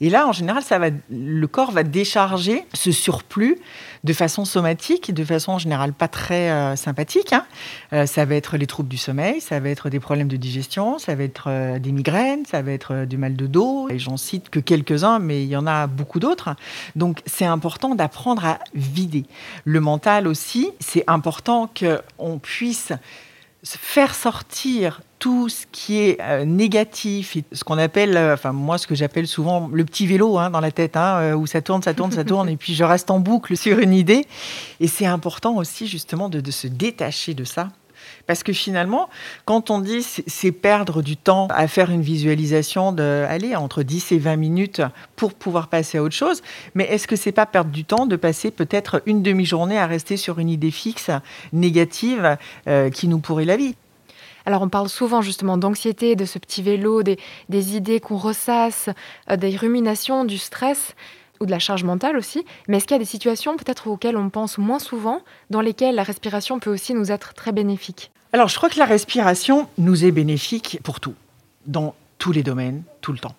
Et 0.00 0.08
là, 0.08 0.26
en 0.26 0.32
général, 0.32 0.62
ça 0.62 0.78
va, 0.78 0.86
le 1.10 1.46
corps 1.46 1.72
va 1.72 1.82
décharger 1.82 2.64
ce 2.72 2.90
surplus 2.90 3.58
de 4.02 4.12
façon 4.12 4.44
somatique, 4.46 5.12
de 5.12 5.24
façon 5.24 5.52
en 5.52 5.58
général 5.58 5.92
pas 5.92 6.08
très 6.08 6.50
euh, 6.50 6.74
sympathique. 6.76 7.32
hein. 7.32 7.44
Euh, 7.92 8.06
ça 8.06 8.24
va 8.24 8.34
être 8.34 8.56
les 8.56 8.66
troubles 8.66 8.88
du 8.88 8.96
sommeil, 8.96 9.40
ça 9.40 9.60
va 9.60 9.68
être 9.68 9.90
des 9.90 10.00
problèmes 10.00 10.28
de 10.28 10.36
digestion, 10.36 10.98
ça 10.98 11.14
va 11.14 11.22
être 11.22 11.44
euh, 11.48 11.78
des 11.78 11.92
migraines, 11.92 12.46
ça 12.46 12.62
va 12.62 12.72
être 12.72 13.04
du 13.04 13.18
mal 13.18 13.36
de 13.36 13.46
dos. 13.46 13.88
Et 13.90 13.98
j'en 13.98 14.16
cite 14.16 14.48
que 14.48 14.58
quelques-uns, 14.60 15.18
mais 15.18 15.42
il 15.42 15.48
y 15.48 15.56
en 15.56 15.66
a 15.66 15.86
beaucoup 15.86 16.18
d'autres. 16.18 16.54
Donc, 16.96 17.20
c'est 17.26 17.44
important 17.44 17.94
d'apprendre 17.94 18.44
à 18.46 18.58
vider. 18.74 19.26
Le 19.64 19.80
mental 19.80 20.26
aussi, 20.26 20.70
c'est 20.80 21.04
important 21.06 21.68
qu'on 21.78 22.38
puisse 22.38 22.92
faire 23.64 24.14
sortir 24.14 25.00
tout 25.18 25.50
ce 25.50 25.66
qui 25.70 25.98
est 25.98 26.18
euh, 26.20 26.44
négatif, 26.44 27.36
ce 27.52 27.62
qu'on 27.62 27.76
appelle, 27.76 28.16
euh, 28.16 28.34
enfin 28.34 28.52
moi 28.52 28.78
ce 28.78 28.86
que 28.86 28.94
j'appelle 28.94 29.26
souvent 29.26 29.68
le 29.70 29.84
petit 29.84 30.06
vélo 30.06 30.38
hein, 30.38 30.48
dans 30.48 30.60
la 30.60 30.70
tête, 30.70 30.96
hein, 30.96 31.18
euh, 31.20 31.34
où 31.34 31.46
ça 31.46 31.60
tourne, 31.60 31.82
ça 31.82 31.92
tourne, 31.92 32.10
ça 32.10 32.24
tourne, 32.24 32.48
et 32.48 32.56
puis 32.56 32.74
je 32.74 32.84
reste 32.84 33.10
en 33.10 33.20
boucle 33.20 33.56
sur 33.56 33.78
une 33.78 33.92
idée. 33.92 34.26
Et 34.80 34.88
c'est 34.88 35.06
important 35.06 35.56
aussi 35.56 35.86
justement 35.86 36.28
de 36.28 36.50
se 36.50 36.66
détacher 36.66 37.34
de 37.34 37.44
ça. 37.44 37.68
Parce 38.26 38.42
que 38.42 38.52
finalement, 38.52 39.08
quand 39.44 39.70
on 39.70 39.80
dit 39.80 40.02
c'est 40.02 40.52
perdre 40.52 41.02
du 41.02 41.16
temps 41.16 41.48
à 41.50 41.66
faire 41.68 41.90
une 41.90 42.02
visualisation 42.02 42.92
de, 42.92 43.24
allez, 43.28 43.56
entre 43.56 43.82
10 43.82 44.12
et 44.12 44.18
20 44.18 44.36
minutes 44.36 44.82
pour 45.16 45.34
pouvoir 45.34 45.68
passer 45.68 45.98
à 45.98 46.02
autre 46.02 46.14
chose, 46.14 46.42
mais 46.74 46.84
est-ce 46.84 47.06
que 47.06 47.16
c'est 47.16 47.32
pas 47.32 47.46
perdre 47.46 47.70
du 47.70 47.84
temps 47.84 48.06
de 48.06 48.16
passer 48.16 48.50
peut-être 48.50 49.02
une 49.06 49.22
demi-journée 49.22 49.78
à 49.78 49.86
rester 49.86 50.16
sur 50.16 50.38
une 50.38 50.48
idée 50.48 50.70
fixe, 50.70 51.10
négative, 51.52 52.36
euh, 52.68 52.90
qui 52.90 53.08
nous 53.08 53.18
pourrit 53.18 53.44
la 53.44 53.56
vie? 53.56 53.74
Alors 54.46 54.62
on 54.62 54.68
parle 54.68 54.88
souvent 54.88 55.22
justement 55.22 55.58
d'anxiété, 55.58 56.16
de 56.16 56.24
ce 56.24 56.38
petit 56.38 56.62
vélo, 56.62 57.02
des, 57.02 57.18
des 57.48 57.76
idées 57.76 58.00
qu'on 58.00 58.16
ressasse, 58.16 58.88
euh, 59.30 59.36
des 59.36 59.56
ruminations, 59.56 60.24
du 60.24 60.38
stress 60.38 60.94
ou 61.40 61.46
de 61.46 61.50
la 61.50 61.58
charge 61.58 61.84
mentale 61.84 62.16
aussi. 62.16 62.44
Mais 62.68 62.76
est-ce 62.76 62.86
qu'il 62.86 62.94
y 62.94 62.96
a 62.96 62.98
des 62.98 63.04
situations 63.04 63.56
peut-être 63.56 63.88
auxquelles 63.88 64.16
on 64.16 64.28
pense 64.30 64.58
moins 64.58 64.78
souvent, 64.78 65.22
dans 65.48 65.60
lesquelles 65.60 65.94
la 65.94 66.02
respiration 66.02 66.58
peut 66.58 66.70
aussi 66.70 66.94
nous 66.94 67.10
être 67.10 67.34
très 67.34 67.52
bénéfique? 67.52 68.10
Alors, 68.32 68.48
je 68.48 68.56
crois 68.56 68.68
que 68.68 68.78
la 68.78 68.84
respiration 68.84 69.68
nous 69.78 70.04
est 70.04 70.12
bénéfique 70.12 70.78
pour 70.82 71.00
tout, 71.00 71.14
dans 71.66 71.94
tous 72.18 72.32
les 72.32 72.42
domaines, 72.42 72.82
tout 73.00 73.12
le 73.12 73.18
temps. 73.18 73.34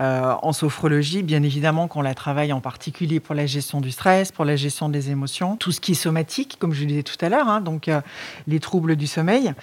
Euh, 0.00 0.34
en 0.42 0.52
sophrologie, 0.52 1.24
bien 1.24 1.42
évidemment 1.42 1.88
qu'on 1.88 2.02
la 2.02 2.14
travaille 2.14 2.52
en 2.52 2.60
particulier 2.60 3.18
pour 3.18 3.34
la 3.34 3.46
gestion 3.46 3.80
du 3.80 3.90
stress, 3.90 4.30
pour 4.30 4.44
la 4.44 4.54
gestion 4.54 4.88
des 4.88 5.10
émotions, 5.10 5.56
tout 5.56 5.72
ce 5.72 5.80
qui 5.80 5.92
est 5.92 5.96
somatique, 5.96 6.56
comme 6.60 6.72
je 6.72 6.82
le 6.82 6.86
disais 6.86 7.02
tout 7.02 7.16
à 7.20 7.28
l'heure, 7.28 7.48
hein, 7.48 7.60
donc 7.60 7.88
euh, 7.88 8.00
les 8.46 8.60
troubles 8.60 8.94
du 8.94 9.08
sommeil, 9.08 9.54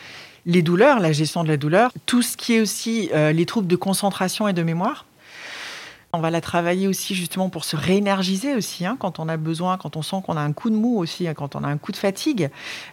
les 0.46 0.62
douleurs, 0.62 1.00
la 1.00 1.13
gestion 1.13 1.44
de 1.44 1.48
la 1.48 1.55
douleur, 1.55 1.91
tout 2.05 2.22
ce 2.22 2.36
qui 2.36 2.55
est 2.55 2.60
aussi 2.60 3.10
euh, 3.13 3.32
les 3.32 3.46
troubles 3.46 3.67
de 3.67 3.77
concentration 3.77 4.48
et 4.50 4.53
de 4.53 4.63
mémoire. 4.63 5.05
On 6.15 6.22
va 6.22 6.29
la 6.29 6.39
travailler 6.39 6.88
aussi 6.88 7.13
justement 7.13 7.50
pour 7.50 7.65
se 7.65 7.75
réénergiser 7.75 8.55
aussi, 8.55 8.86
hein, 8.86 8.95
quand 8.98 9.19
on 9.19 9.27
a 9.27 9.36
besoin, 9.36 9.77
quand 9.77 9.98
on 9.98 10.01
sent 10.01 10.15
qu'on 10.25 10.38
a 10.38 10.41
un 10.41 10.53
coup 10.53 10.69
de 10.69 10.75
mou 10.75 10.98
aussi, 10.98 11.27
hein, 11.27 11.34
quand 11.34 11.55
on 11.55 11.63
a 11.63 11.67
un 11.67 11.77
coup 11.77 11.91
de 11.91 11.98
fatigue. 11.98 12.50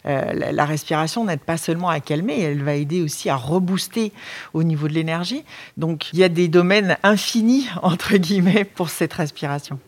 Euh, 0.07 0.53
la, 0.53 0.65
respiration 0.65 1.25
n'aide 1.25 1.41
pas 1.41 1.57
seulement 1.57 1.89
à 1.89 2.01
calmer, 2.01 2.41
elle 2.41 2.65
va 2.65 2.75
aider 2.75 3.01
aussi 3.01 3.31
à 3.31 3.37
rebooster 3.37 4.13
au 4.55 4.65
niveau 4.65 4.89
de 4.89 4.93
l'énergie. 4.93 5.45
Donc 5.77 6.13
il 6.13 6.19
y 6.19 6.25
a 6.25 6.29
des 6.29 6.49
domaines 6.49 6.97
infinis, 7.05 7.69
entre 7.83 8.17
guillemets, 8.17 8.65
pour 8.65 8.91
cette 8.91 9.13
respiration. 9.13 9.79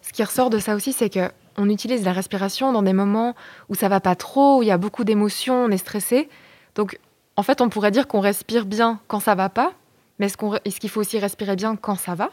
Ce 0.00 0.12
qui 0.12 0.24
ressort 0.24 0.48
de 0.48 0.58
ça 0.58 0.74
aussi, 0.74 0.92
c'est 0.94 1.10
que 1.10 1.30
on 1.58 1.68
utilise 1.68 2.04
la 2.04 2.12
respiration 2.12 2.72
dans 2.72 2.82
des 2.82 2.94
moments 2.94 3.34
où 3.68 3.74
ça 3.74 3.90
va 3.90 4.00
pas 4.00 4.14
trop, 4.14 4.58
où 4.58 4.62
il 4.62 4.68
y 4.68 4.72
a 4.72 4.78
beaucoup 4.78 5.04
d'émotions, 5.04 5.66
on 5.66 5.68
est 5.68 5.76
stressé. 5.76 6.30
Donc, 6.74 6.98
en 7.36 7.42
fait, 7.42 7.60
on 7.60 7.68
pourrait 7.68 7.90
dire 7.90 8.08
qu'on 8.08 8.20
respire 8.20 8.64
bien 8.64 9.00
quand 9.08 9.20
ça 9.20 9.34
va 9.34 9.50
pas, 9.50 9.72
mais 10.18 10.26
est-ce 10.26 10.80
qu'il 10.80 10.88
faut 10.88 11.00
aussi 11.00 11.18
respirer 11.18 11.56
bien 11.56 11.76
quand 11.76 11.96
ça 11.96 12.14
va? 12.14 12.30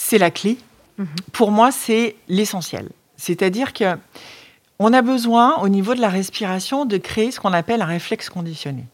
C'est 0.00 0.18
la 0.18 0.30
clé. 0.30 0.58
Mhm. 0.96 1.08
Pour 1.32 1.50
moi, 1.50 1.72
c'est 1.72 2.14
l'essentiel. 2.28 2.88
C'est-à-dire 3.16 3.72
que 3.72 3.98
on 4.78 4.92
a 4.92 5.02
besoin, 5.02 5.58
au 5.58 5.68
niveau 5.68 5.96
de 5.96 6.00
la 6.00 6.08
respiration, 6.08 6.84
de 6.84 6.98
créer 6.98 7.32
ce 7.32 7.40
qu'on 7.40 7.52
appelle 7.52 7.82
un 7.82 7.86
réflexe 7.86 8.28
conditionné. 8.28 8.84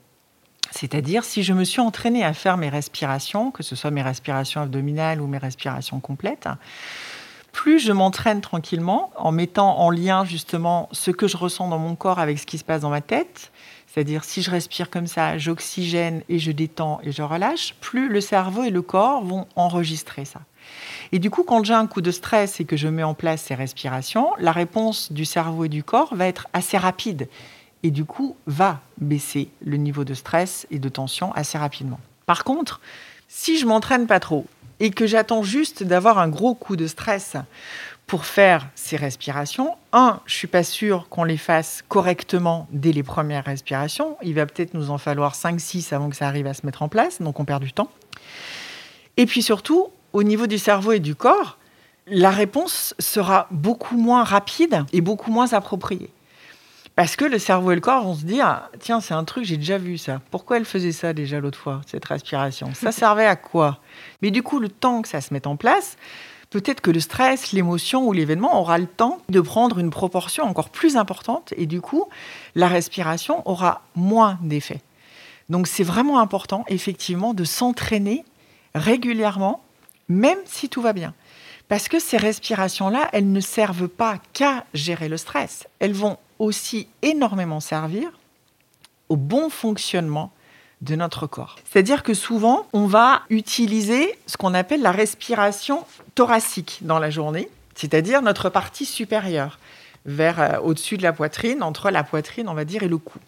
C'est-à-dire, 0.70 1.22
si 1.22 1.42
je 1.42 1.52
me 1.52 1.62
suis 1.64 1.82
entraînée 1.82 2.24
à 2.24 2.32
faire 2.32 2.56
mes 2.56 2.70
respirations, 2.70 3.50
que 3.50 3.62
ce 3.62 3.76
soit 3.76 3.90
mes 3.90 4.00
respirations 4.00 4.62
abdominales 4.62 5.20
ou 5.20 5.26
mes 5.26 5.36
respirations 5.36 6.00
complètes, 6.00 6.48
plus 7.52 7.80
je 7.80 7.92
m'entraîne 7.92 8.40
tranquillement 8.40 9.12
en 9.16 9.30
mettant 9.30 9.78
en 9.78 9.90
lien 9.90 10.24
justement 10.24 10.88
ce 10.92 11.10
que 11.10 11.28
je 11.28 11.36
ressens 11.36 11.68
dans 11.68 11.78
mon 11.78 11.96
corps 11.96 12.18
avec 12.18 12.38
ce 12.38 12.46
qui 12.46 12.56
se 12.56 12.64
passe 12.64 12.80
dans 12.80 12.88
ma 12.88 13.02
tête, 13.02 13.52
c'est-à-dire 13.86 14.24
si 14.24 14.40
je 14.40 14.50
respire 14.50 14.88
comme 14.88 15.06
ça, 15.06 15.36
j'oxygène 15.36 16.22
et 16.30 16.38
je 16.38 16.50
détends 16.50 16.98
et 17.04 17.12
je 17.12 17.22
relâche, 17.22 17.74
plus 17.82 18.08
le 18.08 18.22
cerveau 18.22 18.64
et 18.64 18.70
le 18.70 18.82
corps 18.82 19.22
vont 19.22 19.46
enregistrer 19.54 20.24
ça. 20.24 20.40
Et 21.12 21.18
du 21.18 21.30
coup, 21.30 21.44
quand 21.44 21.64
j'ai 21.64 21.74
un 21.74 21.86
coup 21.86 22.00
de 22.00 22.10
stress 22.10 22.60
et 22.60 22.64
que 22.64 22.76
je 22.76 22.88
mets 22.88 23.02
en 23.02 23.14
place 23.14 23.42
ces 23.42 23.54
respirations, 23.54 24.30
la 24.38 24.52
réponse 24.52 25.12
du 25.12 25.24
cerveau 25.24 25.64
et 25.64 25.68
du 25.68 25.84
corps 25.84 26.14
va 26.14 26.26
être 26.26 26.48
assez 26.52 26.76
rapide 26.76 27.28
et 27.84 27.90
du 27.90 28.04
coup 28.04 28.36
va 28.46 28.80
baisser 28.98 29.48
le 29.64 29.76
niveau 29.76 30.04
de 30.04 30.14
stress 30.14 30.66
et 30.70 30.78
de 30.78 30.88
tension 30.88 31.32
assez 31.34 31.58
rapidement. 31.58 32.00
Par 32.26 32.42
contre, 32.42 32.80
si 33.28 33.58
je 33.58 33.66
m'entraîne 33.66 34.06
pas 34.06 34.20
trop 34.20 34.46
et 34.80 34.90
que 34.90 35.06
j'attends 35.06 35.42
juste 35.42 35.82
d'avoir 35.82 36.18
un 36.18 36.28
gros 36.28 36.54
coup 36.54 36.76
de 36.76 36.86
stress 36.86 37.36
pour 38.06 38.24
faire 38.24 38.66
ces 38.74 38.96
respirations, 38.96 39.76
un, 39.92 40.20
je 40.26 40.34
suis 40.34 40.46
pas 40.46 40.62
sûr 40.62 41.08
qu'on 41.08 41.24
les 41.24 41.36
fasse 41.36 41.84
correctement 41.88 42.66
dès 42.70 42.92
les 42.92 43.02
premières 43.02 43.44
respirations. 43.44 44.16
Il 44.22 44.34
va 44.34 44.46
peut-être 44.46 44.74
nous 44.74 44.90
en 44.90 44.98
falloir 44.98 45.34
5-6 45.34 45.94
avant 45.94 46.10
que 46.10 46.16
ça 46.16 46.26
arrive 46.26 46.46
à 46.46 46.54
se 46.54 46.66
mettre 46.66 46.82
en 46.82 46.88
place, 46.88 47.20
donc 47.20 47.38
on 47.38 47.44
perd 47.44 47.62
du 47.62 47.72
temps. 47.72 47.90
Et 49.16 49.26
puis 49.26 49.42
surtout, 49.42 49.88
au 50.14 50.22
niveau 50.22 50.46
du 50.46 50.58
cerveau 50.58 50.92
et 50.92 51.00
du 51.00 51.14
corps, 51.14 51.58
la 52.06 52.30
réponse 52.30 52.94
sera 52.98 53.48
beaucoup 53.50 53.96
moins 53.96 54.24
rapide 54.24 54.84
et 54.92 55.00
beaucoup 55.00 55.30
moins 55.30 55.52
appropriée. 55.52 56.10
Parce 56.94 57.16
que 57.16 57.24
le 57.24 57.40
cerveau 57.40 57.72
et 57.72 57.74
le 57.74 57.80
corps 57.80 58.04
vont 58.04 58.14
se 58.14 58.24
dire 58.24 58.70
tiens, 58.78 59.00
c'est 59.00 59.14
un 59.14 59.24
truc, 59.24 59.44
j'ai 59.44 59.56
déjà 59.56 59.76
vu 59.76 59.98
ça. 59.98 60.20
Pourquoi 60.30 60.58
elle 60.58 60.64
faisait 60.64 60.92
ça 60.92 61.12
déjà 61.12 61.40
l'autre 61.40 61.58
fois, 61.58 61.80
cette 61.86 62.04
respiration? 62.04 62.72
Ça 62.74 62.92
servait 62.92 63.26
à 63.26 63.34
quoi? 63.34 63.80
Mais 64.22 64.30
du 64.30 64.44
coup, 64.44 64.60
le 64.60 64.68
temps 64.68 65.02
que 65.02 65.08
ça 65.08 65.20
se 65.20 65.34
mette 65.34 65.48
en 65.48 65.56
place, 65.56 65.96
peut-être 66.50 66.80
que 66.80 66.92
le 66.92 67.00
stress, 67.00 67.50
l'émotion 67.50 68.06
ou 68.06 68.12
l'événement 68.12 68.60
aura 68.60 68.78
le 68.78 68.86
temps 68.86 69.18
de 69.28 69.40
prendre 69.40 69.80
une 69.80 69.90
proportion 69.90 70.44
encore 70.44 70.70
plus 70.70 70.96
importante 70.96 71.52
et 71.56 71.66
du 71.66 71.80
coup, 71.80 72.04
la 72.54 72.68
respiration 72.68 73.42
aura 73.48 73.82
moins 73.96 74.38
d'effet. 74.42 74.80
Donc, 75.48 75.66
c'est 75.66 75.82
vraiment 75.82 76.20
important, 76.20 76.64
effectivement, 76.68 77.34
de 77.34 77.42
s'entraîner 77.42 78.24
régulièrement 78.76 79.63
même 80.08 80.38
si 80.44 80.68
tout 80.68 80.82
va 80.82 80.92
bien. 80.92 81.14
Parce 81.68 81.88
que 81.88 81.98
ces 81.98 82.16
respirations-là, 82.16 83.08
elles 83.12 83.30
ne 83.30 83.40
servent 83.40 83.88
pas 83.88 84.18
qu'à 84.32 84.64
gérer 84.74 85.08
le 85.08 85.16
stress. 85.16 85.66
Elles 85.78 85.94
vont 85.94 86.18
aussi 86.38 86.88
énormément 87.02 87.60
servir 87.60 88.10
au 89.08 89.16
bon 89.16 89.48
fonctionnement 89.48 90.32
de 90.82 90.96
notre 90.96 91.26
corps. 91.26 91.56
C'est-à-dire 91.64 92.02
que 92.02 92.14
souvent, 92.14 92.66
on 92.72 92.86
va 92.86 93.22
utiliser 93.30 94.18
ce 94.26 94.36
qu'on 94.36 94.54
appelle 94.54 94.82
la 94.82 94.92
respiration 94.92 95.84
thoracique 96.14 96.80
dans 96.82 96.98
la 96.98 97.10
journée, 97.10 97.48
c'est-à-dire 97.74 98.22
notre 98.22 98.50
partie 98.50 98.84
supérieure, 98.84 99.58
vers 100.04 100.40
euh, 100.40 100.58
au-dessus 100.60 100.98
de 100.98 101.02
la 101.02 101.14
poitrine, 101.14 101.62
entre 101.62 101.90
la 101.90 102.04
poitrine, 102.04 102.48
on 102.48 102.54
va 102.54 102.66
dire, 102.66 102.82
et 102.82 102.88
le 102.88 102.98
cou. 102.98 103.18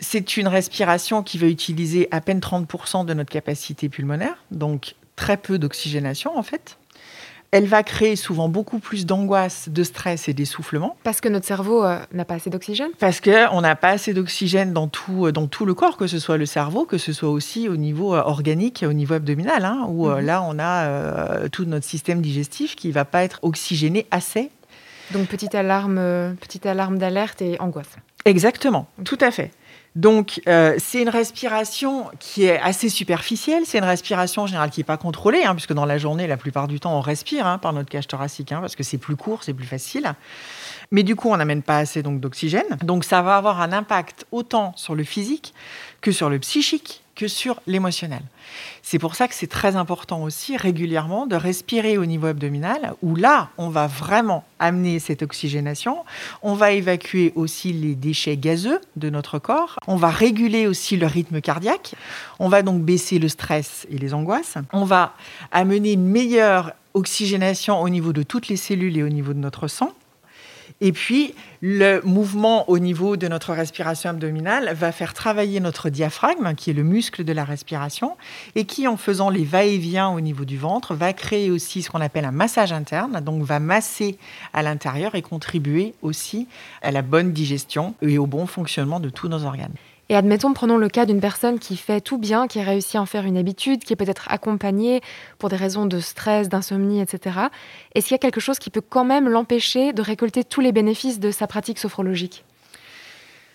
C'est 0.00 0.36
une 0.36 0.48
respiration 0.48 1.22
qui 1.22 1.38
va 1.38 1.46
utiliser 1.46 2.08
à 2.10 2.20
peine 2.20 2.40
30% 2.40 3.06
de 3.06 3.14
notre 3.14 3.30
capacité 3.30 3.88
pulmonaire, 3.88 4.36
donc 4.50 4.96
très 5.16 5.36
peu 5.36 5.58
d'oxygénation 5.58 6.36
en 6.36 6.42
fait. 6.42 6.76
Elle 7.56 7.66
va 7.66 7.84
créer 7.84 8.16
souvent 8.16 8.48
beaucoup 8.48 8.80
plus 8.80 9.06
d'angoisse, 9.06 9.68
de 9.68 9.84
stress 9.84 10.28
et 10.28 10.34
d'essoufflement. 10.34 10.96
Parce 11.04 11.20
que 11.20 11.28
notre 11.28 11.46
cerveau 11.46 11.84
euh, 11.84 12.00
n'a 12.12 12.24
pas 12.24 12.34
assez 12.34 12.50
d'oxygène? 12.50 12.90
Parce 12.98 13.20
qu'on 13.20 13.60
n'a 13.60 13.76
pas 13.76 13.90
assez 13.90 14.12
d'oxygène 14.12 14.72
dans 14.72 14.88
tout, 14.88 15.26
euh, 15.26 15.30
dans 15.30 15.46
tout 15.46 15.64
le 15.64 15.72
corps, 15.72 15.96
que 15.96 16.08
ce 16.08 16.18
soit 16.18 16.36
le 16.36 16.46
cerveau, 16.46 16.84
que 16.84 16.98
ce 16.98 17.12
soit 17.12 17.30
aussi 17.30 17.68
au 17.68 17.76
niveau 17.76 18.12
euh, 18.12 18.22
organique, 18.22 18.84
au 18.84 18.92
niveau 18.92 19.14
abdominal, 19.14 19.64
hein, 19.64 19.86
où 19.88 20.08
mhm. 20.08 20.18
là, 20.18 20.42
on 20.42 20.58
a 20.58 21.48
tout 21.50 21.64
notre 21.64 21.86
système 21.86 22.20
digestif 22.20 22.74
qui 22.74 22.88
ne 22.88 22.92
va 22.92 23.04
pas 23.04 23.22
être 23.22 23.38
oxygéné 23.42 24.08
assez. 24.10 24.50
Donc, 25.12 25.28
petite 25.28 25.54
alarme, 25.54 26.34
petite 26.40 26.66
alarme 26.66 26.98
d'alerte 26.98 27.40
et 27.40 27.56
angoisse. 27.60 27.94
Exactement, 28.24 28.88
tout 29.04 29.18
à 29.20 29.30
fait. 29.30 29.52
Donc, 29.96 30.40
euh, 30.48 30.74
c'est 30.78 31.00
une 31.00 31.08
respiration 31.08 32.10
qui 32.18 32.44
est 32.44 32.58
assez 32.58 32.88
superficielle. 32.88 33.62
C'est 33.64 33.78
une 33.78 33.84
respiration 33.84 34.42
en 34.42 34.46
général 34.46 34.70
qui 34.70 34.80
n'est 34.80 34.84
pas 34.84 34.96
contrôlée, 34.96 35.44
hein, 35.44 35.54
puisque 35.54 35.72
dans 35.72 35.86
la 35.86 35.98
journée, 35.98 36.26
la 36.26 36.36
plupart 36.36 36.66
du 36.66 36.80
temps, 36.80 36.96
on 36.96 37.00
respire 37.00 37.46
hein, 37.46 37.58
par 37.58 37.72
notre 37.72 37.90
cage 37.90 38.08
thoracique, 38.08 38.50
hein, 38.50 38.60
parce 38.60 38.74
que 38.74 38.82
c'est 38.82 38.98
plus 38.98 39.14
court, 39.14 39.44
c'est 39.44 39.54
plus 39.54 39.66
facile. 39.66 40.14
Mais 40.90 41.04
du 41.04 41.14
coup, 41.14 41.30
on 41.30 41.36
n'amène 41.36 41.62
pas 41.62 41.78
assez 41.78 42.02
d'oxygène. 42.02 42.76
Donc, 42.82 43.04
ça 43.04 43.22
va 43.22 43.36
avoir 43.36 43.60
un 43.60 43.72
impact 43.72 44.26
autant 44.32 44.72
sur 44.76 44.96
le 44.96 45.04
physique 45.04 45.54
que 46.00 46.10
sur 46.10 46.28
le 46.28 46.40
psychique 46.40 47.03
que 47.14 47.28
sur 47.28 47.60
l'émotionnel. 47.66 48.22
C'est 48.82 48.98
pour 48.98 49.14
ça 49.14 49.28
que 49.28 49.34
c'est 49.34 49.46
très 49.46 49.76
important 49.76 50.22
aussi 50.22 50.56
régulièrement 50.56 51.26
de 51.26 51.36
respirer 51.36 51.96
au 51.98 52.04
niveau 52.04 52.26
abdominal, 52.26 52.94
où 53.02 53.16
là, 53.16 53.50
on 53.56 53.68
va 53.68 53.86
vraiment 53.86 54.44
amener 54.58 54.98
cette 54.98 55.22
oxygénation. 55.22 56.04
On 56.42 56.54
va 56.54 56.72
évacuer 56.72 57.32
aussi 57.34 57.72
les 57.72 57.94
déchets 57.94 58.36
gazeux 58.36 58.80
de 58.96 59.10
notre 59.10 59.38
corps. 59.38 59.78
On 59.86 59.96
va 59.96 60.10
réguler 60.10 60.66
aussi 60.66 60.96
le 60.96 61.06
rythme 61.06 61.40
cardiaque. 61.40 61.94
On 62.38 62.48
va 62.48 62.62
donc 62.62 62.82
baisser 62.82 63.18
le 63.18 63.28
stress 63.28 63.86
et 63.90 63.98
les 63.98 64.14
angoisses. 64.14 64.56
On 64.72 64.84
va 64.84 65.14
amener 65.52 65.92
une 65.92 66.06
meilleure 66.06 66.72
oxygénation 66.94 67.80
au 67.80 67.88
niveau 67.88 68.12
de 68.12 68.22
toutes 68.22 68.48
les 68.48 68.56
cellules 68.56 68.96
et 68.96 69.02
au 69.02 69.08
niveau 69.08 69.32
de 69.32 69.38
notre 69.38 69.68
sang. 69.68 69.92
Et 70.84 70.92
puis, 70.92 71.34
le 71.62 72.02
mouvement 72.04 72.68
au 72.68 72.78
niveau 72.78 73.16
de 73.16 73.26
notre 73.26 73.54
respiration 73.54 74.10
abdominale 74.10 74.74
va 74.74 74.92
faire 74.92 75.14
travailler 75.14 75.58
notre 75.58 75.88
diaphragme, 75.88 76.54
qui 76.54 76.68
est 76.68 76.74
le 76.74 76.82
muscle 76.82 77.24
de 77.24 77.32
la 77.32 77.42
respiration, 77.42 78.18
et 78.54 78.66
qui, 78.66 78.86
en 78.86 78.98
faisant 78.98 79.30
les 79.30 79.44
va-et-vient 79.44 80.10
au 80.10 80.20
niveau 80.20 80.44
du 80.44 80.58
ventre, 80.58 80.94
va 80.94 81.14
créer 81.14 81.50
aussi 81.50 81.80
ce 81.80 81.88
qu'on 81.88 82.02
appelle 82.02 82.26
un 82.26 82.32
massage 82.32 82.70
interne, 82.70 83.22
donc 83.22 83.42
va 83.44 83.60
masser 83.60 84.18
à 84.52 84.62
l'intérieur 84.62 85.14
et 85.14 85.22
contribuer 85.22 85.94
aussi 86.02 86.48
à 86.82 86.90
la 86.90 87.00
bonne 87.00 87.32
digestion 87.32 87.94
et 88.02 88.18
au 88.18 88.26
bon 88.26 88.44
fonctionnement 88.44 89.00
de 89.00 89.08
tous 89.08 89.28
nos 89.28 89.44
organes. 89.44 89.72
Et 90.14 90.16
admettons, 90.16 90.52
prenons 90.52 90.76
le 90.76 90.88
cas 90.88 91.06
d'une 91.06 91.18
personne 91.18 91.58
qui 91.58 91.76
fait 91.76 92.00
tout 92.00 92.18
bien, 92.18 92.46
qui 92.46 92.60
a 92.60 92.62
réussi 92.62 92.96
à 92.96 93.02
en 93.02 93.04
faire 93.04 93.24
une 93.24 93.36
habitude, 93.36 93.82
qui 93.82 93.94
est 93.94 93.96
peut-être 93.96 94.30
accompagnée 94.30 95.00
pour 95.38 95.48
des 95.48 95.56
raisons 95.56 95.86
de 95.86 95.98
stress, 95.98 96.48
d'insomnie, 96.48 97.00
etc. 97.00 97.36
Est-ce 97.96 98.06
qu'il 98.06 98.14
y 98.14 98.14
a 98.14 98.18
quelque 98.18 98.40
chose 98.40 98.60
qui 98.60 98.70
peut 98.70 98.80
quand 98.80 99.04
même 99.04 99.28
l'empêcher 99.28 99.92
de 99.92 100.00
récolter 100.02 100.44
tous 100.44 100.60
les 100.60 100.70
bénéfices 100.70 101.18
de 101.18 101.32
sa 101.32 101.48
pratique 101.48 101.80
sophrologique? 101.80 102.44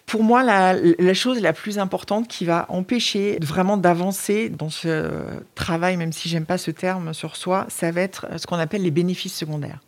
Pour 0.06 0.22
moi, 0.22 0.44
la, 0.44 0.74
la, 0.74 1.14
chose 1.14 1.40
la 1.40 1.54
plus 1.54 1.80
importante 1.80 2.28
qui 2.28 2.44
va 2.44 2.66
empêcher 2.68 3.38
vraiment 3.42 3.78
d'avancer 3.78 4.50
dans 4.50 4.70
ce 4.70 5.12
travail, 5.56 5.96
même 5.96 6.12
si 6.12 6.28
j'aime 6.28 6.46
pas 6.46 6.58
ce 6.58 6.72
terme 6.72 7.14
sur 7.14 7.38
soi, 7.38 7.68
ça 7.70 7.90
va 7.92 8.02
être 8.02 8.28
ce 8.36 8.46
qu'on 8.48 8.60
appelle 8.60 8.82
les 8.82 8.92
bénéfices 8.92 9.38
secondaires 9.38 9.80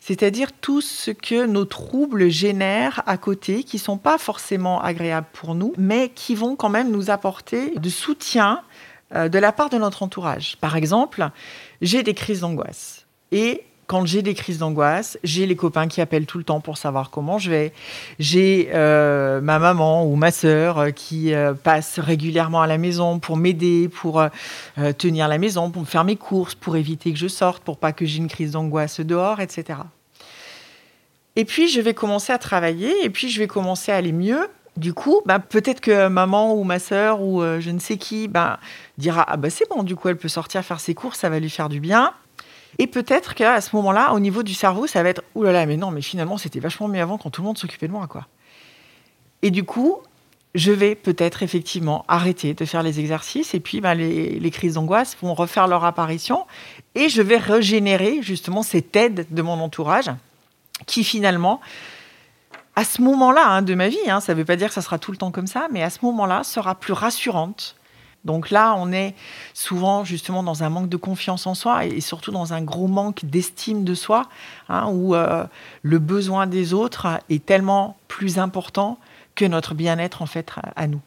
c'est-à-dire 0.00 0.50
tout 0.52 0.80
ce 0.80 1.10
que 1.10 1.46
nos 1.46 1.66
troubles 1.66 2.30
génèrent 2.30 3.02
à 3.06 3.18
côté, 3.18 3.62
qui 3.62 3.78
sont 3.78 3.98
pas 3.98 4.18
forcément 4.18 4.82
agréables 4.82 5.28
pour 5.32 5.54
nous, 5.54 5.74
mais 5.76 6.08
qui 6.08 6.34
vont 6.34 6.56
quand 6.56 6.70
même 6.70 6.90
nous 6.90 7.10
apporter 7.10 7.74
de 7.78 7.88
soutien 7.90 8.62
euh, 9.14 9.28
de 9.28 9.38
la 9.38 9.52
part 9.52 9.68
de 9.68 9.76
notre 9.76 10.02
entourage. 10.02 10.56
Par 10.60 10.76
exemple, 10.76 11.28
j'ai 11.82 12.02
des 12.02 12.14
crises 12.14 12.40
d'angoisse 12.40 13.06
et 13.30 13.64
quand 13.90 14.06
j'ai 14.06 14.22
des 14.22 14.34
crises 14.34 14.58
d'angoisse, 14.58 15.18
j'ai 15.24 15.46
les 15.46 15.56
copains 15.56 15.88
qui 15.88 16.00
appellent 16.00 16.24
tout 16.24 16.38
le 16.38 16.44
temps 16.44 16.60
pour 16.60 16.78
savoir 16.78 17.10
comment 17.10 17.38
je 17.38 17.50
vais. 17.50 17.72
J'ai 18.20 18.70
euh, 18.72 19.40
ma 19.40 19.58
maman 19.58 20.06
ou 20.06 20.14
ma 20.14 20.30
sœur 20.30 20.78
euh, 20.78 20.90
qui 20.92 21.32
passe 21.64 21.98
régulièrement 21.98 22.62
à 22.62 22.68
la 22.68 22.78
maison 22.78 23.18
pour 23.18 23.36
m'aider, 23.36 23.88
pour 23.88 24.22
tenir 24.96 25.26
la 25.26 25.38
maison, 25.38 25.72
pour 25.72 25.82
me 25.82 25.86
faire 25.86 26.04
mes 26.04 26.14
courses, 26.14 26.54
pour 26.54 26.76
éviter 26.76 27.12
que 27.12 27.18
je 27.18 27.26
sorte, 27.26 27.64
pour 27.64 27.78
pas 27.78 27.92
que 27.92 28.06
j'ai 28.06 28.18
une 28.18 28.28
crise 28.28 28.52
d'angoisse 28.52 29.00
dehors, 29.00 29.40
etc. 29.40 29.80
Et 31.34 31.44
puis, 31.44 31.68
je 31.68 31.80
vais 31.80 31.94
commencer 31.94 32.32
à 32.32 32.38
travailler 32.38 33.04
et 33.04 33.10
puis 33.10 33.28
je 33.28 33.40
vais 33.40 33.48
commencer 33.48 33.90
à 33.90 33.96
aller 33.96 34.12
mieux. 34.12 34.46
Du 34.76 34.94
coup, 34.94 35.20
bah, 35.26 35.38
peut-être 35.40 35.80
que 35.80 36.08
maman 36.08 36.54
ou 36.54 36.64
ma 36.64 36.78
sœur 36.78 37.20
ou 37.20 37.42
euh, 37.42 37.60
je 37.60 37.70
ne 37.70 37.78
sais 37.78 37.98
qui 37.98 38.28
bah, 38.28 38.60
dira 38.98 39.26
Ah, 39.28 39.36
bah 39.36 39.50
c'est 39.50 39.68
bon, 39.68 39.82
du 39.82 39.96
coup, 39.96 40.08
elle 40.08 40.16
peut 40.16 40.28
sortir 40.28 40.64
faire 40.64 40.80
ses 40.80 40.94
courses, 40.94 41.18
ça 41.18 41.28
va 41.28 41.38
lui 41.38 41.50
faire 41.50 41.68
du 41.68 41.80
bien. 41.80 42.14
Et 42.80 42.86
peut-être 42.86 43.34
qu'à 43.34 43.60
ce 43.60 43.76
moment-là, 43.76 44.14
au 44.14 44.20
niveau 44.20 44.42
du 44.42 44.54
cerveau, 44.54 44.86
ça 44.86 45.02
va 45.02 45.10
être 45.10 45.22
Ouh 45.34 45.42
là 45.42 45.52
là, 45.52 45.66
mais 45.66 45.76
non, 45.76 45.90
mais 45.90 46.00
finalement, 46.00 46.38
c'était 46.38 46.60
vachement 46.60 46.88
mieux 46.88 47.02
avant 47.02 47.18
quand 47.18 47.28
tout 47.28 47.42
le 47.42 47.46
monde 47.46 47.58
s'occupait 47.58 47.88
de 47.88 47.92
moi, 47.92 48.06
quoi. 48.06 48.26
Et 49.42 49.50
du 49.50 49.64
coup, 49.64 49.98
je 50.54 50.72
vais 50.72 50.94
peut-être 50.94 51.42
effectivement 51.42 52.06
arrêter 52.08 52.54
de 52.54 52.64
faire 52.64 52.82
les 52.82 52.98
exercices 52.98 53.52
et 53.54 53.60
puis 53.60 53.82
bah, 53.82 53.94
les, 53.94 54.40
les 54.40 54.50
crises 54.50 54.74
d'angoisse 54.74 55.14
vont 55.20 55.34
refaire 55.34 55.68
leur 55.68 55.84
apparition 55.84 56.46
et 56.94 57.10
je 57.10 57.20
vais 57.20 57.36
régénérer 57.36 58.22
justement 58.22 58.62
cette 58.62 58.96
aide 58.96 59.26
de 59.30 59.42
mon 59.42 59.60
entourage 59.60 60.10
qui 60.86 61.04
finalement, 61.04 61.60
à 62.76 62.84
ce 62.84 63.02
moment-là 63.02 63.46
hein, 63.46 63.62
de 63.62 63.74
ma 63.74 63.88
vie, 63.88 63.98
hein, 64.08 64.20
ça 64.20 64.32
ne 64.32 64.38
veut 64.38 64.46
pas 64.46 64.56
dire 64.56 64.68
que 64.68 64.74
ça 64.74 64.82
sera 64.82 64.98
tout 64.98 65.10
le 65.10 65.18
temps 65.18 65.30
comme 65.30 65.46
ça, 65.46 65.68
mais 65.70 65.82
à 65.82 65.90
ce 65.90 65.98
moment-là, 66.02 66.44
sera 66.44 66.74
plus 66.74 66.94
rassurante. 66.94 67.76
Donc 68.24 68.50
là, 68.50 68.74
on 68.76 68.92
est 68.92 69.14
souvent 69.54 70.04
justement 70.04 70.42
dans 70.42 70.62
un 70.62 70.68
manque 70.68 70.88
de 70.88 70.96
confiance 70.96 71.46
en 71.46 71.54
soi 71.54 71.86
et 71.86 72.00
surtout 72.00 72.30
dans 72.30 72.52
un 72.52 72.62
gros 72.62 72.86
manque 72.86 73.24
d'estime 73.24 73.84
de 73.84 73.94
soi, 73.94 74.28
hein, 74.68 74.88
où 74.88 75.14
euh, 75.14 75.44
le 75.82 75.98
besoin 75.98 76.46
des 76.46 76.74
autres 76.74 77.20
est 77.30 77.44
tellement 77.44 77.96
plus 78.08 78.38
important 78.38 78.98
que 79.34 79.44
notre 79.44 79.74
bien-être 79.74 80.20
en 80.22 80.26
fait 80.26 80.52
à 80.76 80.86
nous. 80.86 81.00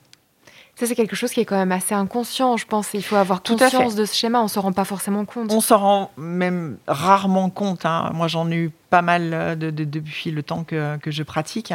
Ça, 0.75 0.87
c'est 0.87 0.95
quelque 0.95 1.15
chose 1.15 1.31
qui 1.31 1.39
est 1.39 1.45
quand 1.45 1.55
même 1.55 1.71
assez 1.71 1.93
inconscient, 1.93 2.57
je 2.57 2.65
pense. 2.65 2.95
Il 2.95 3.03
faut 3.03 3.15
avoir 3.15 3.43
conscience 3.43 3.93
de 3.93 4.05
ce 4.05 4.15
schéma, 4.15 4.39
on 4.39 4.43
ne 4.43 4.47
s'en 4.47 4.61
rend 4.61 4.71
pas 4.71 4.85
forcément 4.85 5.23
compte. 5.23 5.51
On 5.51 5.61
s'en 5.61 5.77
rend 5.77 6.11
même 6.17 6.77
rarement 6.87 7.51
compte. 7.51 7.85
Hein. 7.85 8.09
Moi, 8.15 8.27
j'en 8.27 8.49
ai 8.49 8.55
eu 8.55 8.71
pas 8.89 9.03
mal 9.03 9.33
euh, 9.33 9.55
de, 9.55 9.69
depuis 9.69 10.31
le 10.31 10.41
temps 10.41 10.63
que, 10.63 10.97
que 10.97 11.11
je 11.11 11.21
pratique, 11.21 11.73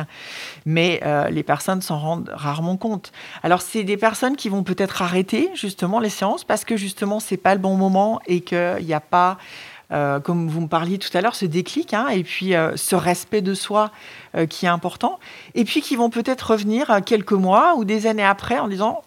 mais 0.67 1.01
euh, 1.05 1.31
les 1.31 1.45
personnes 1.45 1.81
s'en 1.81 1.99
rendent 1.99 2.31
rarement 2.35 2.77
compte. 2.77 3.13
Alors, 3.45 3.63
c'est 3.63 3.85
des 3.85 3.97
personnes 3.97 4.35
qui 4.35 4.49
vont 4.49 4.65
peut-être 4.65 5.01
arrêter 5.01 5.49
justement 5.55 6.01
les 6.01 6.11
séances 6.11 6.43
parce 6.43 6.65
que 6.65 6.77
justement, 6.77 7.21
c'est 7.21 7.37
pas 7.37 7.55
le 7.55 7.61
bon 7.61 7.77
moment 7.77 8.21
et 8.27 8.41
qu'il 8.41 8.85
n'y 8.85 8.95
a 8.95 9.01
pas 9.01 9.39
euh, 9.91 10.21
comme 10.21 10.49
vous 10.49 10.61
me 10.61 10.69
parliez 10.69 10.99
tout 10.99 11.17
à 11.17 11.21
l'heure, 11.21 11.35
ce 11.35 11.47
déclic, 11.47 11.95
hein, 11.95 12.09
et 12.09 12.23
puis 12.23 12.55
euh, 12.55 12.77
ce 12.77 12.95
respect 12.95 13.41
de 13.41 13.55
soi 13.55 13.91
euh, 14.35 14.47
qui 14.47 14.67
est 14.67 14.69
important, 14.69 15.19
et 15.55 15.65
puis 15.65 15.81
qui 15.81 15.97
vont 15.97 16.11
peut-être 16.11 16.51
revenir 16.53 17.01
quelques 17.07 17.33
mois 17.33 17.75
ou 17.77 17.85
des 17.85 18.07
années 18.07 18.25
après 18.25 18.59
en 18.59 18.69
disant 18.69 19.03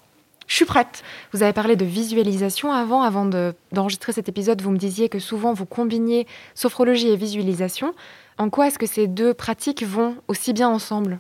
je 0.48 0.56
suis 0.58 0.66
prête. 0.66 1.04
Vous 1.32 1.44
avez 1.44 1.54
parlé 1.54 1.78
de 1.78 1.86
visualisation 1.86 2.74
avant, 2.74 3.04
avant 3.04 3.26
d'enregistrer 3.72 4.12
cet 4.12 4.28
épisode, 4.28 4.62
vous 4.62 4.72
me 4.72 4.78
disiez 4.78 5.08
que 5.08 5.18
souvent 5.20 5.54
vous 5.54 5.66
combiniez 5.66 6.28
sophrologie 6.56 7.08
et 7.08 7.16
visualisation. 7.16 7.94
En 8.38 8.50
quoi 8.50 8.68
est-ce 8.68 8.78
que 8.78 8.86
ces 8.86 9.08
deux 9.08 9.34
pratiques 9.34 9.84
vont 9.84 10.18
aussi 10.28 10.52
bien 10.52 10.68
ensemble? 10.68 11.20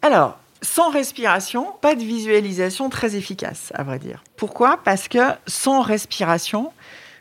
Alors, 0.00 0.38
sans 0.62 0.90
respiration, 0.90 1.72
pas 1.80 1.96
de 1.96 2.02
visualisation 2.02 2.88
très 2.88 3.16
efficace, 3.16 3.72
à 3.74 3.82
vrai 3.82 3.98
dire. 3.98 4.22
Pourquoi? 4.36 4.78
Parce 4.84 5.08
que 5.08 5.18
sans 5.48 5.80
respiration, 5.80 6.70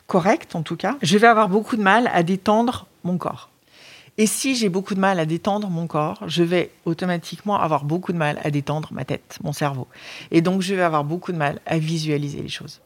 correcte 0.08 0.56
en 0.56 0.64
tout 0.64 0.78
cas, 0.78 0.98
je 1.02 1.18
vais 1.18 1.28
avoir 1.28 1.50
beaucoup 1.50 1.76
de 1.76 1.84
mal 1.84 2.10
à 2.14 2.24
détendre 2.24 2.88
mon 3.04 3.18
corps. 3.18 3.50
Et 4.18 4.26
si 4.26 4.56
j'ai 4.56 4.70
beaucoup 4.70 4.96
de 4.96 5.00
mal 5.00 5.20
à 5.20 5.28
détendre 5.28 5.70
mon 5.70 5.86
corps, 5.86 6.24
je 6.26 6.42
vais 6.42 6.72
automatiquement 6.86 7.60
avoir 7.60 7.84
beaucoup 7.84 8.14
de 8.14 8.18
mal 8.18 8.40
à 8.44 8.50
détendre 8.50 8.90
ma 8.92 9.06
tête, 9.06 9.38
mon 9.44 9.54
cerveau. 9.54 9.88
Et 10.32 10.42
donc 10.42 10.62
je 10.62 10.74
vais 10.74 10.82
avoir 10.82 11.04
beaucoup 11.04 11.32
de 11.32 11.38
mal 11.38 11.62
à 11.68 11.78
visualiser 11.78 12.42
les 12.42 12.50
choses. 12.50 12.82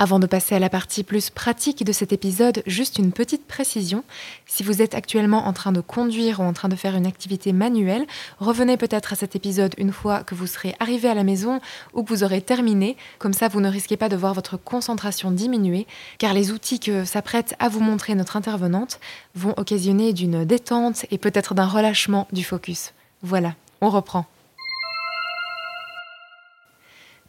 Avant 0.00 0.18
de 0.18 0.26
passer 0.26 0.56
à 0.56 0.58
la 0.58 0.68
partie 0.68 1.04
plus 1.04 1.30
pratique 1.30 1.84
de 1.84 1.92
cet 1.92 2.12
épisode, 2.12 2.64
juste 2.66 2.98
une 2.98 3.12
petite 3.12 3.46
précision. 3.46 4.02
Si 4.44 4.64
vous 4.64 4.82
êtes 4.82 4.96
actuellement 4.96 5.46
en 5.46 5.52
train 5.52 5.70
de 5.70 5.80
conduire 5.80 6.40
ou 6.40 6.42
en 6.42 6.52
train 6.52 6.68
de 6.68 6.74
faire 6.74 6.96
une 6.96 7.06
activité 7.06 7.52
manuelle, 7.52 8.04
revenez 8.40 8.76
peut-être 8.76 9.12
à 9.12 9.16
cet 9.16 9.36
épisode 9.36 9.72
une 9.78 9.92
fois 9.92 10.24
que 10.24 10.34
vous 10.34 10.48
serez 10.48 10.74
arrivé 10.80 11.08
à 11.08 11.14
la 11.14 11.22
maison 11.22 11.60
ou 11.92 12.02
que 12.02 12.08
vous 12.08 12.24
aurez 12.24 12.40
terminé. 12.40 12.96
Comme 13.20 13.32
ça, 13.32 13.46
vous 13.46 13.60
ne 13.60 13.70
risquez 13.70 13.96
pas 13.96 14.08
de 14.08 14.16
voir 14.16 14.34
votre 14.34 14.56
concentration 14.56 15.30
diminuer, 15.30 15.86
car 16.18 16.34
les 16.34 16.50
outils 16.50 16.80
que 16.80 17.04
s'apprête 17.04 17.54
à 17.60 17.68
vous 17.68 17.80
montrer 17.80 18.16
notre 18.16 18.36
intervenante 18.36 18.98
vont 19.36 19.54
occasionner 19.56 20.12
d'une 20.12 20.44
détente 20.44 21.06
et 21.12 21.18
peut-être 21.18 21.54
d'un 21.54 21.66
relâchement 21.68 22.26
du 22.32 22.42
focus. 22.42 22.94
Voilà, 23.22 23.54
on 23.80 23.90
reprend. 23.90 24.26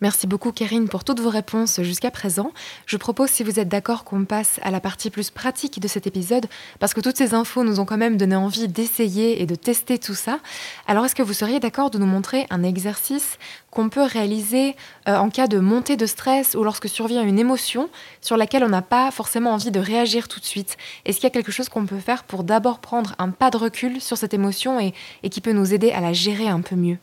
Merci 0.02 0.28
beaucoup 0.28 0.52
Karine 0.52 0.90
pour 0.90 1.06
toutes 1.06 1.22
vos 1.22 1.30
réponses 1.30 1.82
jusqu'à 1.82 2.12
présent. 2.12 2.52
Je 2.86 2.98
propose, 2.98 3.30
si 3.30 3.44
vous 3.46 3.62
êtes 3.62 3.70
d'accord, 3.70 4.04
qu'on 4.04 4.26
passe 4.26 4.60
à 4.62 4.70
la 4.70 4.82
partie 4.82 5.10
plus 5.10 5.30
pratique 5.30 5.80
de 5.80 5.88
cet 5.88 6.06
épisode, 6.06 6.48
parce 6.80 6.94
que 6.94 7.00
toutes 7.00 7.16
ces 7.16 7.34
infos 7.34 7.64
nous 7.64 7.80
ont 7.80 7.86
quand 7.86 7.96
même 7.96 8.18
donné 8.18 8.36
envie 8.36 8.68
d'essayer 8.68 9.42
et 9.42 9.46
de 9.46 9.56
tester 9.56 9.98
tout 9.98 10.14
ça. 10.14 10.40
Alors 10.86 11.06
est-ce 11.06 11.16
que 11.16 11.24
vous 11.24 11.32
seriez 11.32 11.62
d'accord 11.62 11.92
de 11.92 11.98
nous 11.98 12.06
montrer 12.06 12.46
un 12.50 12.62
exercice 12.62 13.38
qu'on 13.72 13.88
peut 13.88 14.04
réaliser 14.04 14.76
euh, 15.08 15.16
en 15.16 15.30
cas 15.30 15.48
de 15.48 15.60
montée 15.60 15.96
de 15.96 16.06
stress 16.06 16.56
ou 16.56 16.66
lorsque 16.66 16.90
survient 16.90 17.24
une 17.24 17.40
émotion 17.40 17.90
sur 18.20 18.36
laquelle 18.36 18.66
on 18.66 18.70
n'a 18.70 18.82
pas 18.82 19.12
forcément 19.12 19.54
envie 19.54 19.72
de 19.72 19.80
réagir 19.80 20.28
tout 20.28 20.42
de 20.42 20.46
suite? 20.46 20.76
Est-ce 21.06 21.20
qu'il 21.20 21.26
y 21.26 21.28
a 21.28 21.34
quelque 21.34 21.54
chose 21.54 21.70
qu'on 21.70 21.86
peut 21.86 22.00
faire 22.00 22.26
pour 22.26 22.44
d'abord 22.44 22.80
prendre 22.80 23.16
un 23.18 23.30
pas 23.30 23.50
de 23.50 23.56
recul 23.56 24.02
sur 24.02 24.18
cette 24.18 24.34
émotion 24.34 24.78
et 24.78 25.30
qui 25.30 25.40
peut 25.40 25.54
nous 25.54 25.74
aider 25.74 25.92
à 25.92 26.02
la 26.02 26.12
gérer 26.12 26.50
un 26.50 26.60
peu 26.60 26.76
mieux? 26.76 26.98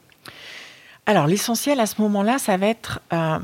Alors, 1.06 1.26
l'essentiel 1.26 1.80
à 1.80 1.86
ce 1.86 2.00
moment-là, 2.00 2.38
ça 2.38 2.56
va 2.56 2.68
être 2.68 3.00
euh, 3.12 3.38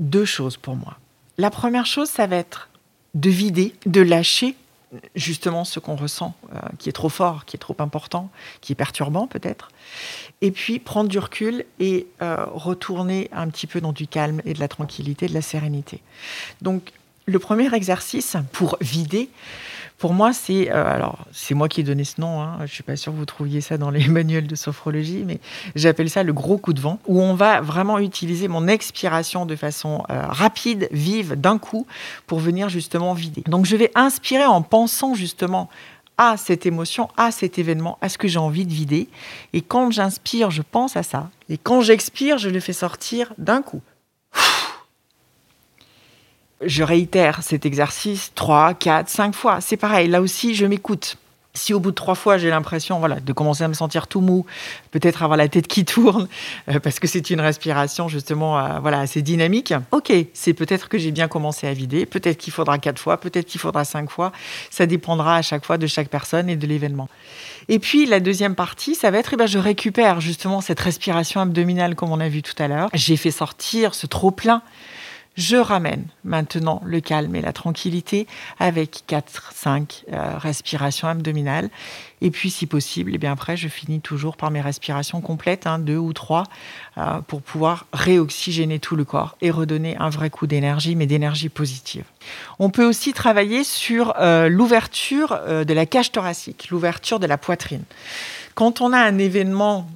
deux 0.00 0.24
choses 0.24 0.56
pour 0.56 0.76
moi. 0.76 0.98
La 1.38 1.50
première 1.50 1.86
chose, 1.86 2.08
ça 2.08 2.26
va 2.26 2.36
être 2.36 2.68
de 3.14 3.30
vider, 3.30 3.74
de 3.86 4.00
lâcher 4.00 4.54
justement 5.14 5.64
ce 5.64 5.80
qu'on 5.80 5.96
ressent, 5.96 6.34
euh, 6.52 6.58
qui 6.78 6.88
est 6.88 6.92
trop 6.92 7.08
fort, 7.08 7.44
qui 7.44 7.56
est 7.56 7.58
trop 7.58 7.76
important, 7.78 8.30
qui 8.60 8.72
est 8.72 8.76
perturbant 8.76 9.26
peut-être. 9.26 9.70
Et 10.40 10.50
puis 10.50 10.78
prendre 10.78 11.08
du 11.08 11.18
recul 11.18 11.64
et 11.80 12.06
euh, 12.22 12.44
retourner 12.46 13.28
un 13.32 13.48
petit 13.48 13.66
peu 13.66 13.80
dans 13.80 13.92
du 13.92 14.06
calme 14.06 14.40
et 14.44 14.54
de 14.54 14.60
la 14.60 14.68
tranquillité, 14.68 15.26
de 15.26 15.34
la 15.34 15.42
sérénité. 15.42 16.00
Donc, 16.62 16.92
le 17.26 17.38
premier 17.38 17.74
exercice 17.74 18.36
pour 18.52 18.76
vider, 18.80 19.30
pour 19.98 20.12
moi, 20.12 20.32
c'est 20.32 20.70
euh, 20.70 20.84
alors 20.84 21.24
c'est 21.32 21.54
moi 21.54 21.68
qui 21.68 21.80
ai 21.80 21.84
donné 21.84 22.04
ce 22.04 22.20
nom. 22.20 22.42
Hein, 22.42 22.58
je 22.62 22.72
suis 22.72 22.82
pas 22.82 22.96
sûre 22.96 23.12
que 23.12 23.18
vous 23.18 23.24
trouviez 23.24 23.60
ça 23.60 23.78
dans 23.78 23.90
les 23.90 24.08
manuels 24.08 24.46
de 24.46 24.54
sophrologie, 24.56 25.22
mais 25.24 25.40
j'appelle 25.76 26.10
ça 26.10 26.22
le 26.22 26.32
gros 26.32 26.58
coup 26.58 26.72
de 26.72 26.80
vent, 26.80 26.98
où 27.06 27.20
on 27.20 27.34
va 27.34 27.60
vraiment 27.60 27.98
utiliser 27.98 28.48
mon 28.48 28.66
expiration 28.66 29.46
de 29.46 29.56
façon 29.56 30.02
euh, 30.10 30.26
rapide, 30.26 30.88
vive, 30.90 31.34
d'un 31.34 31.58
coup, 31.58 31.86
pour 32.26 32.40
venir 32.40 32.68
justement 32.68 33.14
vider. 33.14 33.42
Donc 33.46 33.66
je 33.66 33.76
vais 33.76 33.90
inspirer 33.94 34.46
en 34.46 34.62
pensant 34.62 35.14
justement 35.14 35.68
à 36.18 36.36
cette 36.36 36.66
émotion, 36.66 37.08
à 37.16 37.30
cet 37.30 37.58
événement, 37.58 37.98
à 38.00 38.08
ce 38.08 38.18
que 38.18 38.28
j'ai 38.28 38.38
envie 38.38 38.66
de 38.66 38.72
vider. 38.72 39.08
Et 39.52 39.62
quand 39.62 39.90
j'inspire, 39.90 40.50
je 40.50 40.62
pense 40.62 40.96
à 40.96 41.02
ça. 41.02 41.30
Et 41.48 41.58
quand 41.58 41.80
j'expire, 41.80 42.38
je 42.38 42.48
le 42.48 42.60
fais 42.60 42.72
sortir 42.72 43.32
d'un 43.38 43.62
coup 43.62 43.80
je 46.66 46.82
réitère 46.82 47.42
cet 47.42 47.66
exercice 47.66 48.32
trois, 48.34 48.74
quatre, 48.74 49.08
cinq 49.08 49.34
fois. 49.34 49.60
C'est 49.60 49.76
pareil, 49.76 50.08
là 50.08 50.20
aussi, 50.20 50.54
je 50.54 50.66
m'écoute. 50.66 51.16
Si 51.56 51.72
au 51.72 51.78
bout 51.78 51.90
de 51.90 51.94
trois 51.94 52.16
fois, 52.16 52.36
j'ai 52.36 52.50
l'impression 52.50 52.98
voilà, 52.98 53.20
de 53.20 53.32
commencer 53.32 53.62
à 53.62 53.68
me 53.68 53.74
sentir 53.74 54.08
tout 54.08 54.20
mou, 54.20 54.44
peut-être 54.90 55.22
avoir 55.22 55.36
la 55.36 55.46
tête 55.46 55.68
qui 55.68 55.84
tourne, 55.84 56.26
euh, 56.68 56.80
parce 56.80 56.98
que 56.98 57.06
c'est 57.06 57.30
une 57.30 57.40
respiration 57.40 58.08
justement 58.08 58.58
euh, 58.58 58.80
voilà, 58.80 58.98
assez 58.98 59.22
dynamique, 59.22 59.72
ok, 59.92 60.12
c'est 60.32 60.52
peut-être 60.52 60.88
que 60.88 60.98
j'ai 60.98 61.12
bien 61.12 61.28
commencé 61.28 61.68
à 61.68 61.72
vider, 61.72 62.06
peut-être 62.06 62.38
qu'il 62.38 62.52
faudra 62.52 62.78
quatre 62.78 62.98
fois, 62.98 63.18
peut-être 63.18 63.46
qu'il 63.46 63.60
faudra 63.60 63.84
cinq 63.84 64.10
fois, 64.10 64.32
ça 64.68 64.86
dépendra 64.86 65.36
à 65.36 65.42
chaque 65.42 65.64
fois 65.64 65.78
de 65.78 65.86
chaque 65.86 66.08
personne 66.08 66.48
et 66.48 66.56
de 66.56 66.66
l'événement. 66.66 67.08
Et 67.68 67.78
puis 67.78 68.04
la 68.04 68.18
deuxième 68.18 68.56
partie, 68.56 68.96
ça 68.96 69.12
va 69.12 69.18
être, 69.18 69.34
eh 69.34 69.36
ben, 69.36 69.46
je 69.46 69.58
récupère 69.58 70.20
justement 70.20 70.60
cette 70.60 70.80
respiration 70.80 71.40
abdominale 71.40 71.94
comme 71.94 72.10
on 72.10 72.18
a 72.18 72.28
vu 72.28 72.42
tout 72.42 72.60
à 72.60 72.66
l'heure, 72.66 72.88
j'ai 72.94 73.16
fait 73.16 73.30
sortir 73.30 73.94
ce 73.94 74.08
trop-plein 74.08 74.60
je 75.36 75.56
ramène 75.56 76.06
maintenant 76.22 76.80
le 76.84 77.00
calme 77.00 77.34
et 77.34 77.40
la 77.40 77.52
tranquillité 77.52 78.26
avec 78.58 79.02
4-5 79.08 80.04
euh, 80.12 80.38
respirations 80.38 81.08
abdominales. 81.08 81.70
Et 82.20 82.30
puis, 82.30 82.50
si 82.50 82.66
possible, 82.66 83.10
et 83.10 83.14
eh 83.16 83.18
bien 83.18 83.32
après, 83.32 83.56
je 83.56 83.68
finis 83.68 84.00
toujours 84.00 84.36
par 84.36 84.50
mes 84.50 84.60
respirations 84.60 85.20
complètes, 85.20 85.66
hein, 85.66 85.78
deux 85.78 85.96
ou 85.96 86.12
trois, 86.12 86.44
euh, 86.96 87.20
pour 87.26 87.42
pouvoir 87.42 87.86
réoxygéner 87.92 88.78
tout 88.78 88.96
le 88.96 89.04
corps 89.04 89.36
et 89.42 89.50
redonner 89.50 89.96
un 89.98 90.08
vrai 90.08 90.30
coup 90.30 90.46
d'énergie, 90.46 90.94
mais 90.94 91.06
d'énergie 91.06 91.48
positive. 91.48 92.04
On 92.58 92.70
peut 92.70 92.84
aussi 92.84 93.12
travailler 93.12 93.64
sur 93.64 94.14
euh, 94.18 94.48
l'ouverture 94.48 95.38
de 95.46 95.74
la 95.74 95.84
cage 95.84 96.12
thoracique, 96.12 96.68
l'ouverture 96.70 97.18
de 97.18 97.26
la 97.26 97.36
poitrine. 97.36 97.84
Quand 98.54 98.80
on 98.80 98.92
a 98.92 98.98
un 98.98 99.18
événement 99.18 99.88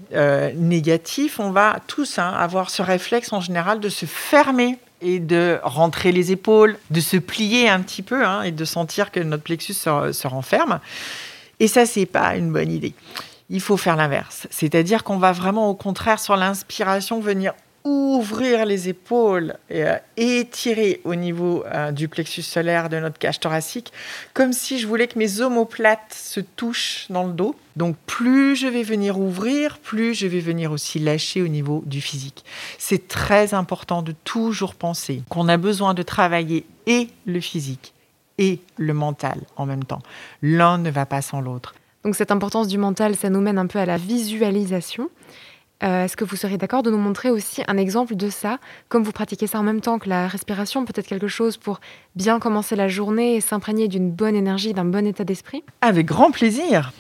négatif, 0.57 1.39
on 1.39 1.51
va 1.51 1.79
tous 1.87 2.19
hein, 2.19 2.33
avoir 2.37 2.71
ce 2.71 2.83
réflexe 2.83 3.33
en 3.33 3.41
général 3.41 3.79
de 3.81 3.89
se 3.89 4.07
fermer 4.07 4.79
et 5.01 5.21
de 5.21 5.61
rentrer 5.63 6.13
les 6.13 6.33
épaules, 6.33 6.79
de 6.91 7.01
se 7.01 7.17
plier 7.17 7.69
un 7.69 7.81
petit 7.81 8.03
peu 8.03 8.25
hein, 8.25 8.43
et 8.43 8.51
de 8.51 8.65
sentir 8.65 9.11
que 9.11 9.21
notre 9.21 9.45
plexus 9.45 9.75
se, 9.75 10.27
renferme. 10.27 10.81
Et 11.61 11.69
ça, 11.69 11.87
c'est 11.87 12.07
pas 12.07 12.37
une 12.37 12.53
bonne 12.53 12.73
idée. 12.73 12.95
Il 13.51 13.61
faut 13.61 13.77
faire 13.77 13.97
l'inverse. 13.97 14.47
C'est-à-dire 14.51 15.05
qu'on 15.05 15.19
va 15.19 15.33
vraiment, 15.33 15.71
au 15.71 15.75
contraire, 15.75 16.19
sur 16.19 16.37
l'inspiration, 16.37 17.21
venir 17.21 17.55
ouvrir 17.89 18.67
les 18.67 18.89
épaules 18.89 19.57
et 19.71 19.85
euh, 19.85 19.97
étirer 20.17 21.01
au 21.05 21.15
niveau 21.15 21.65
euh, 21.67 21.91
du 21.91 22.09
plexus 22.09 22.43
solaire 22.43 22.89
de 22.89 22.99
notre 22.99 23.19
cage 23.19 23.41
thoracique, 23.41 23.93
comme 24.35 24.53
si 24.53 24.79
je 24.79 24.87
voulais 24.87 25.09
que 25.09 25.19
mes 25.19 25.41
omoplates 25.41 26.13
se 26.13 26.41
touchent 26.41 27.07
dans 27.11 27.25
le 27.25 27.33
dos. 27.33 27.57
Donc 27.77 27.97
plus 28.07 28.57
je 28.57 28.67
vais 28.67 28.83
venir 28.83 29.19
ouvrir, 29.19 29.79
plus 29.79 30.15
je 30.15 30.27
vais 30.27 30.41
venir 30.41 30.73
aussi 30.73 30.99
lâcher 30.99 31.43
au 31.43 31.49
niveau 31.49 31.83
du 31.87 32.01
physique. 32.01 32.45
C'est 32.79 33.09
très 33.09 33.55
important 33.55 34.03
de 34.03 34.13
toujours 34.25 34.75
penser 34.75 35.23
qu'on 35.29 35.49
a 35.49 35.57
besoin 35.57 35.95
de 35.95 36.03
travailler 36.03 36.67
et 36.87 37.09
le 37.27 37.41
physique 37.41 37.95
et 38.39 38.61
le 38.77 38.95
mental 38.95 39.41
en 39.57 39.67
même 39.67 39.85
temps. 39.85 40.03
L'un 40.43 40.79
ne 40.79 40.91
va 40.91 41.07
pas 41.07 41.23
sans 41.23 41.41
l'autre. 41.41 41.75
Donc 42.05 42.15
cette 42.15 42.31
importance 42.31 42.69
du 42.69 42.79
mental, 42.79 43.17
ça 43.17 43.31
nous 43.31 43.41
mène 43.41 43.59
un 43.59 43.67
peu 43.67 43.79
à 43.79 43.87
la 43.87 43.97
visualisation. 43.97 45.11
Euh, 45.83 46.05
Est-ce 46.05 46.17
que 46.17 46.25
vous 46.25 46.37
seriez 46.37 46.59
d'accord 46.59 46.83
de 46.83 46.91
nous 46.91 46.99
montrer 46.99 47.31
aussi 47.31 47.63
un 47.69 47.77
exemple 47.77 48.17
de 48.17 48.31
ça 48.31 48.59
Comme 48.89 49.05
vous 49.05 49.13
pratiquez 49.13 49.47
ça 49.47 49.61
en 49.61 49.63
même 49.63 49.81
temps 49.81 49.99
que 49.99 50.09
la 50.09 50.27
respiration, 50.27 50.85
peut-être 50.85 51.07
quelque 51.07 51.29
chose 51.29 51.57
pour 51.57 51.81
bien 52.17 52.41
commencer 52.41 52.75
la 52.75 52.89
journée 52.89 53.37
et 53.37 53.41
s'imprégner 53.41 53.87
d'une 53.87 54.11
bonne 54.11 54.35
énergie, 54.35 54.75
d'un 54.75 54.85
bon 54.85 55.07
état 55.07 55.25
d'esprit? 55.25 55.63
Avec 55.81 56.07
grand 56.07 56.31
plaisir. 56.31 56.93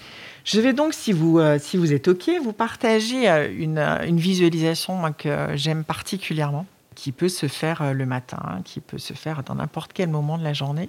Je 0.44 0.60
vais 0.60 0.72
donc, 0.72 0.94
si 0.94 1.12
vous, 1.12 1.40
euh, 1.40 1.58
si 1.60 1.76
vous 1.76 1.92
êtes 1.92 2.08
OK, 2.08 2.30
vous 2.42 2.52
partager 2.52 3.28
euh, 3.28 3.48
une, 3.52 3.78
une 3.78 4.18
visualisation 4.18 4.94
moi, 4.94 5.10
que 5.10 5.48
j'aime 5.54 5.82
particulièrement, 5.82 6.64
qui 6.94 7.10
peut 7.12 7.28
se 7.28 7.46
faire 7.46 7.92
le 7.92 8.06
matin, 8.06 8.38
hein, 8.44 8.60
qui 8.64 8.80
peut 8.80 8.98
se 8.98 9.12
faire 9.12 9.42
dans 9.42 9.56
n'importe 9.56 9.92
quel 9.92 10.08
moment 10.08 10.38
de 10.38 10.44
la 10.44 10.52
journée. 10.52 10.88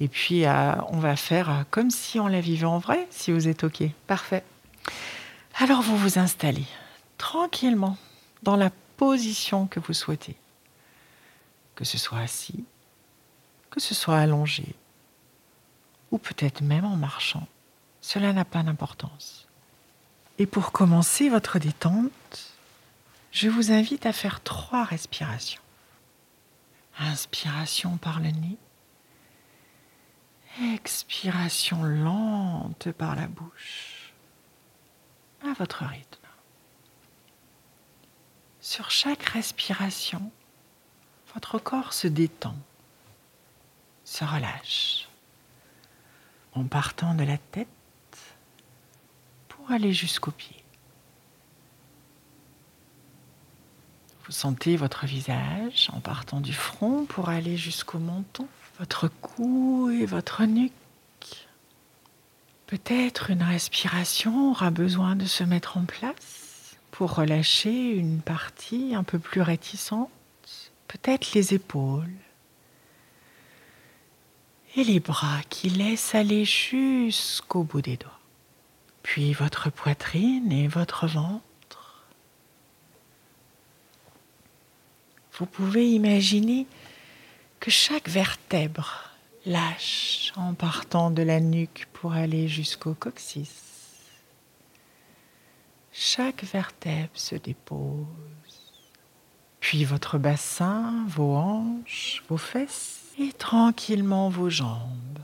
Et 0.00 0.08
puis, 0.08 0.44
on 0.88 0.98
va 0.98 1.14
faire 1.16 1.64
comme 1.70 1.90
si 1.90 2.18
on 2.18 2.26
la 2.26 2.40
vivait 2.40 2.64
en 2.66 2.78
vrai, 2.78 3.06
si 3.10 3.30
vous 3.30 3.46
êtes 3.46 3.62
OK. 3.62 3.84
Parfait. 4.08 4.42
Alors, 5.54 5.82
vous 5.82 5.96
vous 5.96 6.18
installez 6.18 6.66
tranquillement 7.18 7.96
dans 8.42 8.56
la 8.56 8.70
position 8.96 9.66
que 9.66 9.80
vous 9.80 9.92
souhaitez. 9.92 10.36
Que 11.74 11.84
ce 11.84 11.98
soit 11.98 12.18
assis, 12.18 12.64
que 13.70 13.80
ce 13.80 13.94
soit 13.94 14.18
allongé, 14.18 14.74
ou 16.10 16.18
peut-être 16.18 16.60
même 16.62 16.84
en 16.84 16.96
marchant. 16.96 17.46
Cela 18.00 18.32
n'a 18.32 18.44
pas 18.44 18.62
d'importance. 18.62 19.46
Et 20.38 20.46
pour 20.46 20.72
commencer 20.72 21.28
votre 21.28 21.58
détente, 21.58 22.52
je 23.30 23.48
vous 23.48 23.72
invite 23.72 24.06
à 24.06 24.12
faire 24.12 24.42
trois 24.42 24.84
respirations. 24.84 25.62
Inspiration 26.98 27.96
par 27.96 28.20
le 28.20 28.30
nez. 28.30 28.58
Expiration 30.74 31.82
lente 31.82 32.92
par 32.92 33.16
la 33.16 33.26
bouche. 33.26 33.91
À 35.44 35.54
votre 35.54 35.84
rythme. 35.84 36.06
Sur 38.60 38.90
chaque 38.92 39.24
respiration, 39.24 40.30
votre 41.34 41.58
corps 41.58 41.92
se 41.92 42.06
détend, 42.06 42.54
se 44.04 44.24
relâche, 44.24 45.08
en 46.54 46.64
partant 46.64 47.14
de 47.14 47.24
la 47.24 47.38
tête 47.38 47.68
pour 49.48 49.72
aller 49.72 49.92
jusqu'aux 49.92 50.30
pieds. 50.30 50.62
Vous 54.26 54.32
sentez 54.32 54.76
votre 54.76 55.06
visage 55.06 55.90
en 55.92 56.00
partant 56.00 56.40
du 56.40 56.52
front 56.52 57.04
pour 57.04 57.30
aller 57.30 57.56
jusqu'au 57.56 57.98
menton, 57.98 58.46
votre 58.78 59.08
cou 59.08 59.90
et 59.90 60.06
votre 60.06 60.44
nuque. 60.44 60.72
Peut-être 62.72 63.28
une 63.28 63.42
respiration 63.42 64.52
aura 64.52 64.70
besoin 64.70 65.14
de 65.14 65.26
se 65.26 65.44
mettre 65.44 65.76
en 65.76 65.84
place 65.84 66.78
pour 66.90 67.16
relâcher 67.16 67.90
une 67.90 68.22
partie 68.22 68.94
un 68.94 69.02
peu 69.02 69.18
plus 69.18 69.42
réticente, 69.42 70.08
peut-être 70.88 71.34
les 71.34 71.52
épaules 71.52 72.08
et 74.74 74.84
les 74.84 75.00
bras 75.00 75.42
qui 75.50 75.68
laissent 75.68 76.14
aller 76.14 76.46
jusqu'au 76.46 77.62
bout 77.62 77.82
des 77.82 77.98
doigts. 77.98 78.18
Puis 79.02 79.34
votre 79.34 79.68
poitrine 79.68 80.50
et 80.50 80.66
votre 80.66 81.06
ventre. 81.06 82.06
Vous 85.34 85.44
pouvez 85.44 85.90
imaginer 85.90 86.66
que 87.60 87.70
chaque 87.70 88.08
vertèbre 88.08 89.11
lâche 89.46 90.32
en 90.36 90.54
partant 90.54 91.10
de 91.10 91.22
la 91.22 91.40
nuque 91.40 91.88
pour 91.92 92.12
aller 92.12 92.48
jusqu'au 92.48 92.94
coccyx. 92.94 93.50
Chaque 95.92 96.44
vertèbre 96.44 97.10
se 97.14 97.34
dépose. 97.34 98.06
Puis 99.60 99.84
votre 99.84 100.18
bassin, 100.18 101.04
vos 101.08 101.36
hanches, 101.36 102.22
vos 102.28 102.36
fesses 102.36 103.12
et 103.18 103.32
tranquillement 103.32 104.28
vos 104.28 104.50
jambes 104.50 105.18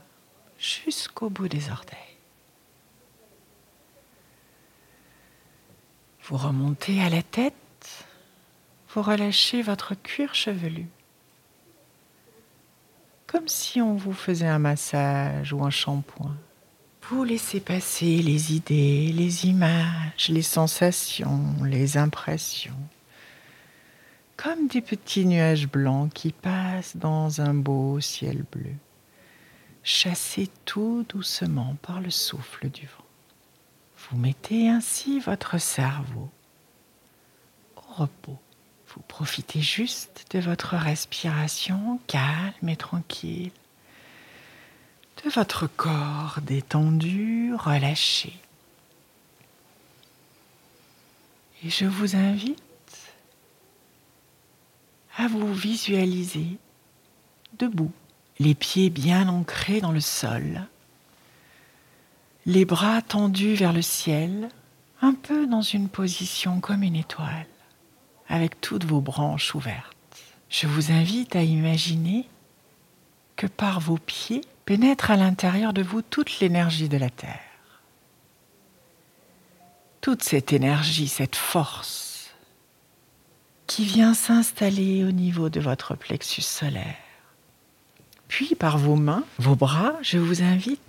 jusqu'au 0.59 1.31
bout 1.31 1.49
des 1.49 1.71
orteils. 1.71 1.99
Vous 6.25 6.37
remontez 6.37 7.01
à 7.01 7.09
la 7.09 7.23
tête, 7.23 7.55
vous 8.91 9.03
relâchez 9.03 9.63
votre 9.63 9.95
cuir 9.95 10.35
chevelu. 10.35 10.87
Comme 13.29 13.47
si 13.47 13.83
on 13.83 13.95
vous 13.95 14.15
faisait 14.15 14.47
un 14.47 14.59
massage 14.59 15.53
ou 15.53 15.63
un 15.63 15.71
shampoing. 15.71 16.35
Vous 17.11 17.25
laissez 17.25 17.61
passer 17.61 18.23
les 18.23 18.55
idées, 18.55 19.13
les 19.13 19.45
images, 19.45 20.31
les 20.31 20.43
sensations, 20.43 21.45
les 21.63 21.99
impressions. 21.99 22.81
Comme 24.39 24.67
des 24.69 24.81
petits 24.81 25.27
nuages 25.27 25.69
blancs 25.69 26.11
qui 26.13 26.33
passent 26.33 26.97
dans 26.97 27.43
un 27.43 27.53
beau 27.53 28.01
ciel 28.01 28.47
bleu. 28.51 28.75
Chassez 29.83 30.49
tout 30.65 31.05
doucement 31.07 31.77
par 31.83 32.01
le 32.01 32.11
souffle 32.11 32.71
du 32.71 32.87
vent. 32.87 33.05
Vous 34.09 34.17
mettez 34.17 34.71
ainsi 34.71 35.21
votre 35.21 35.59
cerveau 35.59 36.31
au 37.77 38.03
repos. 38.03 38.39
Profitez 39.07 39.61
juste 39.61 40.27
de 40.31 40.39
votre 40.39 40.77
respiration 40.77 42.01
calme 42.07 42.69
et 42.69 42.77
tranquille, 42.77 43.53
de 45.25 45.31
votre 45.31 45.67
corps 45.67 46.39
détendu, 46.43 47.55
relâché. 47.55 48.33
Et 51.65 51.71
je 51.71 51.87
vous 51.87 52.15
invite 52.15 52.59
à 55.17 55.27
vous 55.27 55.53
visualiser 55.53 56.59
debout, 57.59 57.93
les 58.39 58.55
pieds 58.55 58.91
bien 58.91 59.29
ancrés 59.29 59.81
dans 59.81 59.91
le 59.91 60.01
sol, 60.01 60.67
les 62.47 62.65
bras 62.65 63.03
tendus 63.03 63.55
vers 63.55 63.73
le 63.73 63.83
ciel, 63.83 64.49
un 65.03 65.15
peu 65.15 65.47
dans 65.47 65.63
une 65.63 65.89
position 65.89 66.61
comme 66.61 66.83
une 66.83 66.97
étoile, 66.97 67.47
avec 68.29 68.61
toutes 68.61 68.85
vos 68.85 69.01
branches 69.01 69.55
ouvertes. 69.55 69.97
Je 70.51 70.67
vous 70.67 70.93
invite 70.93 71.37
à 71.37 71.43
imaginer 71.43 72.29
que 73.37 73.47
par 73.47 73.81
vos 73.81 73.99
pieds 73.99 74.43
pénètre 74.65 75.11
à 75.11 75.17
l'intérieur 75.17 75.73
de 75.73 75.83
vous 75.83 76.03
toute 76.03 76.41
l'énergie 76.41 76.89
de 76.89 76.99
la 76.99 77.11
Terre. 77.11 77.41
Toute 80.01 80.23
cette 80.23 80.53
énergie, 80.53 81.09
cette 81.09 81.37
force 81.37 82.31
qui 83.67 83.85
vient 83.85 84.15
s'installer 84.15 85.05
au 85.05 85.13
niveau 85.13 85.51
de 85.51 85.61
votre 85.61 85.95
plexus 85.95 86.43
solaire. 86.43 86.97
Puis 88.27 88.55
par 88.55 88.79
vos 88.79 88.97
mains, 88.97 89.25
vos 89.39 89.57
bras, 89.57 89.95
je 90.03 90.19
vous 90.19 90.43
invite 90.43 90.81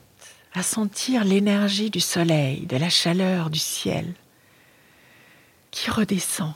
à 0.53 0.63
sentir 0.63 1.23
l'énergie 1.23 1.89
du 1.89 1.99
soleil, 1.99 2.65
de 2.65 2.77
la 2.77 2.89
chaleur 2.89 3.49
du 3.49 3.59
ciel 3.59 4.13
qui 5.71 5.91
redescend 5.91 6.53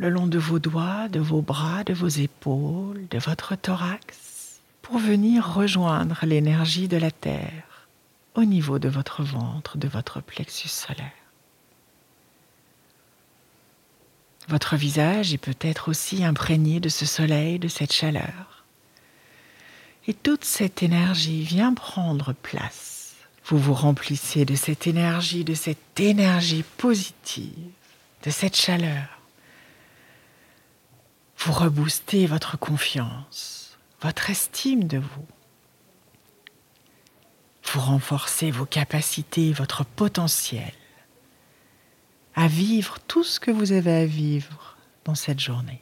le 0.00 0.08
long 0.08 0.26
de 0.26 0.38
vos 0.38 0.58
doigts, 0.58 1.08
de 1.08 1.20
vos 1.20 1.42
bras, 1.42 1.84
de 1.84 1.92
vos 1.92 2.08
épaules, 2.08 3.06
de 3.10 3.18
votre 3.18 3.54
thorax, 3.54 4.62
pour 4.80 4.98
venir 4.98 5.46
rejoindre 5.46 6.20
l'énergie 6.22 6.88
de 6.88 6.96
la 6.96 7.10
Terre 7.10 7.86
au 8.34 8.46
niveau 8.46 8.78
de 8.78 8.88
votre 8.88 9.22
ventre, 9.22 9.76
de 9.76 9.88
votre 9.88 10.22
plexus 10.22 10.68
solaire. 10.68 11.12
Votre 14.48 14.74
visage 14.76 15.34
est 15.34 15.38
peut-être 15.38 15.90
aussi 15.90 16.24
imprégné 16.24 16.80
de 16.80 16.88
ce 16.88 17.04
soleil, 17.04 17.58
de 17.58 17.68
cette 17.68 17.92
chaleur. 17.92 18.64
Et 20.06 20.14
toute 20.14 20.46
cette 20.46 20.82
énergie 20.82 21.42
vient 21.42 21.74
prendre 21.74 22.32
place. 22.32 23.16
Vous 23.44 23.58
vous 23.58 23.74
remplissez 23.74 24.46
de 24.46 24.54
cette 24.54 24.86
énergie, 24.86 25.44
de 25.44 25.54
cette 25.54 26.00
énergie 26.00 26.64
positive, 26.78 27.68
de 28.24 28.30
cette 28.30 28.56
chaleur. 28.56 29.19
Vous 31.42 31.52
reboostez 31.52 32.26
votre 32.26 32.58
confiance, 32.58 33.78
votre 34.02 34.28
estime 34.28 34.84
de 34.84 34.98
vous. 34.98 35.26
Vous 37.64 37.80
renforcez 37.80 38.50
vos 38.50 38.66
capacités, 38.66 39.52
votre 39.52 39.84
potentiel 39.84 40.72
à 42.34 42.46
vivre 42.46 42.98
tout 43.08 43.24
ce 43.24 43.40
que 43.40 43.50
vous 43.50 43.72
avez 43.72 44.02
à 44.02 44.06
vivre 44.06 44.76
dans 45.04 45.14
cette 45.14 45.40
journée. 45.40 45.80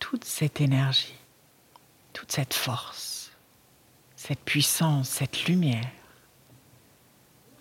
Toute 0.00 0.24
cette 0.24 0.60
énergie, 0.60 1.14
toute 2.12 2.32
cette 2.32 2.54
force, 2.54 3.30
cette 4.16 4.40
puissance, 4.40 5.08
cette 5.08 5.44
lumière 5.44 5.90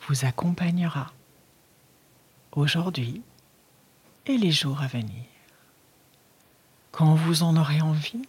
vous 0.07 0.25
accompagnera 0.25 1.13
aujourd'hui 2.53 3.21
et 4.25 4.37
les 4.37 4.51
jours 4.51 4.81
à 4.81 4.87
venir. 4.87 5.23
Quand 6.97 7.13
vous 7.13 7.43
en 7.43 7.55
aurez 7.57 7.79
envie, 7.79 8.27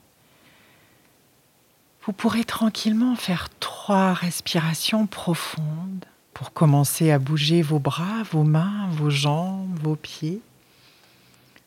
vous 2.02 2.12
pourrez 2.12 2.44
tranquillement 2.44 3.16
faire 3.16 3.48
trois 3.61 4.12
respirations 4.12 5.07
profondes 5.07 6.04
pour 6.35 6.52
commencer 6.52 7.11
à 7.11 7.18
bouger 7.18 7.62
vos 7.62 7.78
bras, 7.78 8.22
vos 8.31 8.44
mains, 8.44 8.87
vos 8.90 9.09
jambes, 9.09 9.78
vos 9.83 9.96
pieds. 9.96 10.42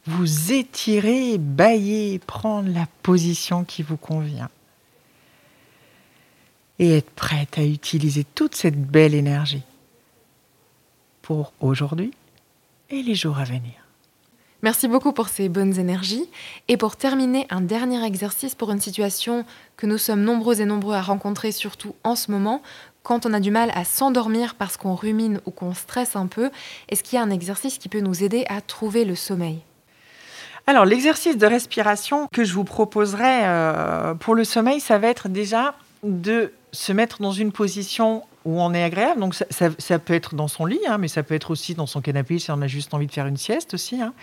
vous 0.06 0.52
étirer, 0.52 1.40
bailler, 1.40 2.20
prendre 2.20 2.72
la 2.72 2.86
position 3.02 3.64
qui 3.64 3.82
vous 3.82 3.98
convient. 3.98 4.52
Et 6.78 6.98
être 6.98 7.10
prête 7.10 7.58
à 7.58 7.64
utiliser 7.64 8.24
toute 8.24 8.54
cette 8.54 8.80
belle 8.80 9.16
énergie 9.16 9.64
pour 11.24 11.52
aujourd'hui 11.62 12.12
et 12.92 13.02
les 13.02 13.16
jours 13.16 13.40
à 13.40 13.44
venir. 13.44 13.81
Merci 14.64 14.88
beaucoup 14.88 15.12
pour 15.12 15.28
ces 15.28 15.50
bonnes 15.50 15.80
énergies. 15.80 16.30
Et 16.68 16.78
pour 16.78 16.96
terminer, 16.96 17.48
un 17.50 17.62
dernier 17.62 18.06
exercice 18.06 18.54
pour 18.54 18.72
une 18.72 18.80
situation 18.80 19.44
que 19.76 19.88
nous 19.88 19.98
sommes 19.98 20.22
nombreux 20.22 20.62
et 20.62 20.66
nombreux 20.66 20.94
à 20.94 21.02
rencontrer, 21.02 21.52
surtout 21.52 21.96
en 22.04 22.16
ce 22.16 22.30
moment, 22.30 22.62
quand 23.02 23.26
on 23.26 23.34
a 23.34 23.40
du 23.40 23.50
mal 23.50 23.72
à 23.74 23.84
s'endormir 23.84 24.54
parce 24.56 24.78
qu'on 24.78 24.94
rumine 24.94 25.42
ou 25.48 25.52
qu'on 25.52 25.74
stresse 25.74 26.16
un 26.16 26.28
peu. 26.28 26.52
Est-ce 26.90 27.04
qu'il 27.04 27.18
y 27.18 27.20
a 27.20 27.24
un 27.26 27.32
exercice 27.32 27.80
qui 27.80 27.90
peut 27.90 28.02
nous 28.02 28.24
aider 28.24 28.46
à 28.50 28.62
trouver 28.62 29.04
le 29.04 29.16
sommeil? 29.16 29.62
Alors, 30.68 30.86
l'exercice 30.86 31.38
de 31.38 31.48
respiration 31.48 32.28
que 32.32 32.44
je 32.44 32.54
vous 32.54 32.64
proposerai 32.64 33.40
euh, 33.44 34.14
pour 34.14 34.36
le 34.36 34.44
sommeil, 34.44 34.80
ça 34.80 35.00
va 35.00 35.08
être 35.08 35.28
déjà 35.28 35.74
de 36.04 36.54
se 36.72 36.94
mettre 36.94 37.22
dans 37.22 37.32
une 37.32 37.52
position 37.52 38.24
où 38.46 38.62
on 38.62 38.74
est 38.74 38.84
agréable. 38.84 39.20
Donc, 39.20 39.36
ça, 39.36 40.00
peut 40.00 40.14
être 40.14 40.36
dans 40.36 40.48
son 40.48 40.66
lit, 40.66 40.80
hein, 40.88 40.98
mais 40.98 41.08
ça 41.08 41.24
peut 41.24 41.36
être 41.36 41.52
aussi 41.52 41.76
dans 41.76 41.86
son 41.86 42.02
canapé 42.02 42.40
si 42.40 42.52
on 42.52 42.62
a 42.62 42.68
juste 42.68 42.94
envie 42.94 43.08
de 43.08 43.12
faire 43.12 43.28
une 43.28 43.38
sieste 43.38 43.74
aussi. 43.74 44.02
Hein. 44.02 44.14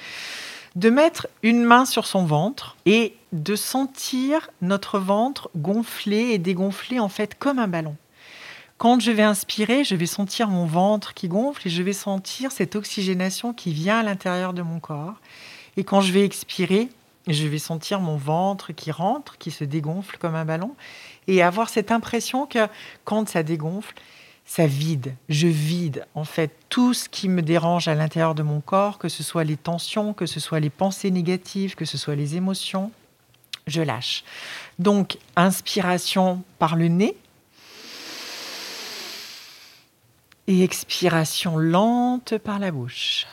De 0.76 0.90
mettre 0.90 1.28
une 1.42 1.62
main 1.62 1.84
sur 1.84 2.06
son 2.06 2.24
ventre 2.24 2.76
et 2.86 3.14
de 3.32 3.56
sentir 3.56 4.50
notre 4.62 4.98
ventre 4.98 5.50
gonfler 5.56 6.30
et 6.32 6.38
dégonfler 6.38 7.00
en 7.00 7.08
fait 7.08 7.36
comme 7.38 7.58
un 7.58 7.68
ballon. 7.68 7.96
Quand 8.76 9.00
je 9.00 9.10
vais 9.10 9.24
inspirer, 9.24 9.82
je 9.82 9.96
vais 9.96 10.06
sentir 10.06 10.48
mon 10.48 10.66
ventre 10.66 11.12
qui 11.12 11.26
gonfle 11.26 11.66
et 11.66 11.70
je 11.70 11.82
vais 11.82 11.92
sentir 11.92 12.52
cette 12.52 12.76
oxygénation 12.76 13.52
qui 13.52 13.72
vient 13.72 13.98
à 13.98 14.02
l'intérieur 14.04 14.52
de 14.52 14.62
mon 14.62 14.78
corps. 14.78 15.14
Et 15.76 15.82
quand 15.82 16.00
je 16.00 16.12
vais 16.12 16.24
expirer, 16.24 16.88
je 17.26 17.46
vais 17.46 17.58
sentir 17.58 18.00
mon 18.00 18.16
ventre 18.16 18.72
qui 18.72 18.92
rentre, 18.92 19.36
qui 19.38 19.50
se 19.50 19.64
dégonfle 19.64 20.16
comme 20.18 20.34
un 20.34 20.44
ballon 20.44 20.76
et 21.28 21.42
avoir 21.42 21.68
cette 21.68 21.92
impression 21.92 22.46
que 22.46 22.66
quand 23.04 23.28
ça 23.28 23.44
dégonfle, 23.44 23.94
ça 24.44 24.66
vide. 24.66 25.14
Je 25.28 25.46
vide 25.46 26.06
en 26.14 26.24
fait 26.24 26.50
tout 26.70 26.94
ce 26.94 27.08
qui 27.08 27.28
me 27.28 27.42
dérange 27.42 27.86
à 27.86 27.94
l'intérieur 27.94 28.34
de 28.34 28.42
mon 28.42 28.60
corps, 28.60 28.98
que 28.98 29.08
ce 29.08 29.22
soit 29.22 29.44
les 29.44 29.58
tensions, 29.58 30.14
que 30.14 30.26
ce 30.26 30.40
soit 30.40 30.58
les 30.58 30.70
pensées 30.70 31.10
négatives, 31.10 31.76
que 31.76 31.84
ce 31.84 31.98
soit 31.98 32.16
les 32.16 32.34
émotions. 32.34 32.90
Je 33.66 33.82
lâche. 33.82 34.24
Donc, 34.78 35.18
inspiration 35.36 36.42
par 36.58 36.74
le 36.74 36.88
nez, 36.88 37.14
et 40.48 40.64
expiration 40.64 41.58
lente 41.58 42.38
par 42.38 42.58
la 42.58 42.70
bouche. 42.70 43.26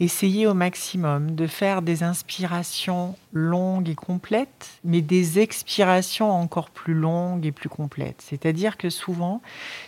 Essayez 0.00 0.46
au 0.46 0.54
maximum 0.54 1.34
de 1.34 1.48
faire 1.48 1.82
des 1.82 2.04
inspirations 2.04 3.16
longues 3.32 3.88
et 3.88 3.96
complètes, 3.96 4.78
mais 4.84 5.00
des 5.00 5.40
expirations 5.40 6.30
encore 6.30 6.70
plus 6.70 6.94
longues 6.94 7.44
et 7.44 7.52
plus 7.52 7.68
complètes. 7.68 8.22
C'est-à-dire 8.24 8.76
que 8.76 8.90
souvent, 8.90 9.42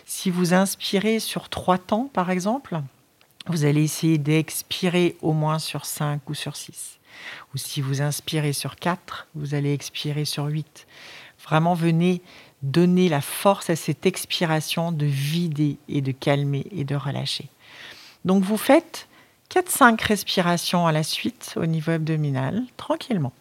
si 0.05 0.29
vous 0.29 0.53
inspirez 0.53 1.19
sur 1.19 1.47
trois 1.47 1.77
temps, 1.77 2.09
par 2.11 2.29
exemple, 2.29 2.81
vous 3.47 3.63
allez 3.63 3.83
essayer 3.83 4.17
d'expirer 4.17 5.15
au 5.21 5.31
moins 5.31 5.59
sur 5.59 5.85
cinq 5.85 6.29
ou 6.29 6.33
sur 6.33 6.57
six. 6.57 6.99
Ou 7.53 7.57
si 7.57 7.81
vous 7.81 8.01
inspirez 8.01 8.53
sur 8.53 8.75
4, 8.75 9.27
vous 9.35 9.53
allez 9.53 9.73
expirer 9.73 10.25
sur 10.25 10.45
8. 10.45 10.87
Vraiment, 11.43 11.73
venez 11.73 12.21
donner 12.61 13.09
la 13.09 13.21
force 13.21 13.69
à 13.69 13.75
cette 13.75 14.05
expiration 14.05 14.91
de 14.91 15.05
vider 15.05 15.77
et 15.87 16.01
de 16.01 16.11
calmer 16.11 16.67
et 16.71 16.83
de 16.83 16.95
relâcher. 16.95 17.49
Donc 18.23 18.43
vous 18.43 18.57
faites 18.57 19.07
4-5 19.51 20.01
respirations 20.05 20.87
à 20.87 20.93
la 20.93 21.03
suite 21.03 21.55
au 21.57 21.65
niveau 21.65 21.91
abdominal, 21.91 22.63
tranquillement. 22.77 23.33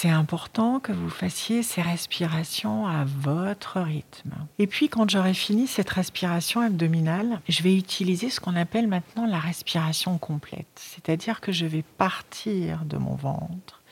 C'est 0.00 0.08
important 0.08 0.78
que 0.78 0.92
vous 0.92 1.10
fassiez 1.10 1.64
ces 1.64 1.82
respirations 1.82 2.86
à 2.86 3.04
votre 3.04 3.80
rythme. 3.80 4.30
Et 4.60 4.68
puis 4.68 4.88
quand 4.88 5.10
j'aurai 5.10 5.34
fini 5.34 5.66
cette 5.66 5.90
respiration 5.90 6.60
abdominale, 6.60 7.40
je 7.48 7.64
vais 7.64 7.76
utiliser 7.76 8.30
ce 8.30 8.38
qu'on 8.38 8.54
appelle 8.54 8.86
maintenant 8.86 9.26
la 9.26 9.40
respiration 9.40 10.16
complète. 10.16 10.68
C'est-à-dire 10.76 11.40
que 11.40 11.50
je 11.50 11.66
vais 11.66 11.82
partir 11.82 12.84
de 12.84 12.96
mon 12.96 13.16
ventre 13.16 13.82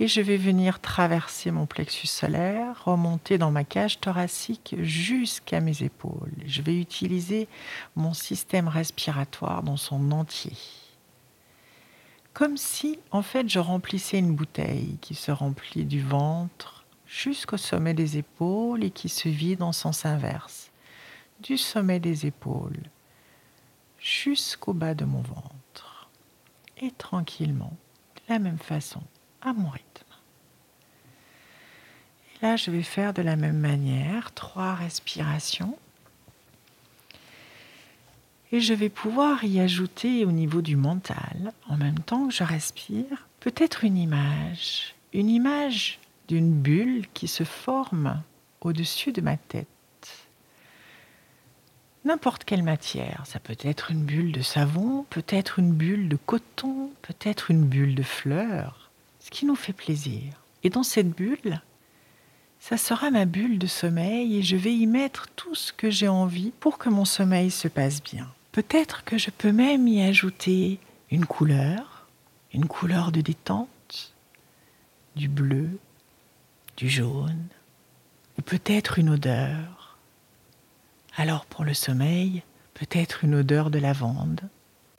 et 0.00 0.06
je 0.06 0.20
vais 0.20 0.36
venir 0.36 0.80
traverser 0.80 1.50
mon 1.50 1.64
plexus 1.64 2.08
solaire, 2.08 2.84
remonter 2.84 3.38
dans 3.38 3.50
ma 3.50 3.64
cage 3.64 4.00
thoracique 4.00 4.74
jusqu'à 4.80 5.60
mes 5.60 5.82
épaules. 5.82 6.34
Je 6.44 6.60
vais 6.60 6.78
utiliser 6.78 7.48
mon 7.96 8.12
système 8.12 8.68
respiratoire 8.68 9.62
dans 9.62 9.78
son 9.78 10.12
entier 10.12 10.52
comme 12.34 12.56
si 12.56 12.98
en 13.10 13.22
fait 13.22 13.48
je 13.48 13.58
remplissais 13.58 14.18
une 14.18 14.34
bouteille 14.34 14.98
qui 15.00 15.14
se 15.14 15.30
remplit 15.30 15.84
du 15.84 16.00
ventre 16.00 16.84
jusqu'au 17.06 17.58
sommet 17.58 17.94
des 17.94 18.16
épaules 18.16 18.84
et 18.84 18.90
qui 18.90 19.08
se 19.08 19.28
vide 19.28 19.62
en 19.62 19.72
sens 19.72 20.06
inverse, 20.06 20.70
du 21.40 21.58
sommet 21.58 22.00
des 22.00 22.26
épaules 22.26 22.82
jusqu'au 23.98 24.72
bas 24.72 24.94
de 24.94 25.04
mon 25.04 25.20
ventre, 25.20 26.08
et 26.78 26.90
tranquillement, 26.90 27.72
de 28.16 28.32
la 28.32 28.38
même 28.40 28.58
façon, 28.58 29.02
à 29.40 29.52
mon 29.52 29.68
rythme. 29.68 29.86
Et 32.34 32.44
là, 32.44 32.56
je 32.56 32.72
vais 32.72 32.82
faire 32.82 33.12
de 33.14 33.22
la 33.22 33.36
même 33.36 33.58
manière 33.58 34.32
trois 34.32 34.74
respirations 34.74 35.78
et 38.52 38.60
je 38.60 38.74
vais 38.74 38.90
pouvoir 38.90 39.42
y 39.44 39.60
ajouter 39.60 40.26
au 40.26 40.30
niveau 40.30 40.60
du 40.60 40.76
mental, 40.76 41.52
en 41.68 41.78
même 41.78 41.98
temps 41.98 42.28
que 42.28 42.34
je 42.34 42.44
respire, 42.44 43.26
peut-être 43.40 43.82
une 43.82 43.96
image, 43.96 44.94
une 45.14 45.30
image 45.30 45.98
d'une 46.28 46.52
bulle 46.52 47.06
qui 47.14 47.28
se 47.28 47.44
forme 47.44 48.22
au-dessus 48.60 49.12
de 49.12 49.22
ma 49.22 49.38
tête. 49.38 49.66
N'importe 52.04 52.44
quelle 52.44 52.62
matière, 52.62 53.22
ça 53.26 53.38
peut 53.40 53.56
être 53.60 53.90
une 53.90 54.04
bulle 54.04 54.32
de 54.32 54.42
savon, 54.42 55.06
peut-être 55.08 55.58
une 55.58 55.72
bulle 55.72 56.08
de 56.08 56.16
coton, 56.16 56.90
peut-être 57.00 57.50
une 57.50 57.64
bulle 57.64 57.94
de 57.94 58.02
fleurs, 58.02 58.90
ce 59.20 59.30
qui 59.30 59.46
nous 59.46 59.56
fait 59.56 59.72
plaisir. 59.72 60.24
Et 60.62 60.68
dans 60.68 60.82
cette 60.82 61.10
bulle, 61.10 61.62
ça 62.60 62.76
sera 62.76 63.10
ma 63.10 63.24
bulle 63.24 63.58
de 63.58 63.66
sommeil 63.66 64.36
et 64.36 64.42
je 64.42 64.56
vais 64.56 64.74
y 64.74 64.86
mettre 64.86 65.28
tout 65.36 65.54
ce 65.54 65.72
que 65.72 65.90
j'ai 65.90 66.08
envie 66.08 66.52
pour 66.60 66.76
que 66.76 66.90
mon 66.90 67.04
sommeil 67.04 67.50
se 67.50 67.68
passe 67.68 68.02
bien. 68.02 68.28
Peut-être 68.52 69.04
que 69.04 69.16
je 69.16 69.30
peux 69.30 69.50
même 69.50 69.88
y 69.88 70.02
ajouter 70.02 70.78
une 71.10 71.24
couleur, 71.24 72.06
une 72.52 72.66
couleur 72.66 73.10
de 73.10 73.22
détente, 73.22 74.14
du 75.16 75.26
bleu, 75.28 75.78
du 76.76 76.90
jaune, 76.90 77.46
ou 78.38 78.42
peut-être 78.42 78.98
une 78.98 79.08
odeur. 79.08 79.96
Alors 81.16 81.46
pour 81.46 81.64
le 81.64 81.72
sommeil, 81.72 82.42
peut-être 82.74 83.24
une 83.24 83.36
odeur 83.36 83.70
de 83.70 83.78
lavande. 83.78 84.42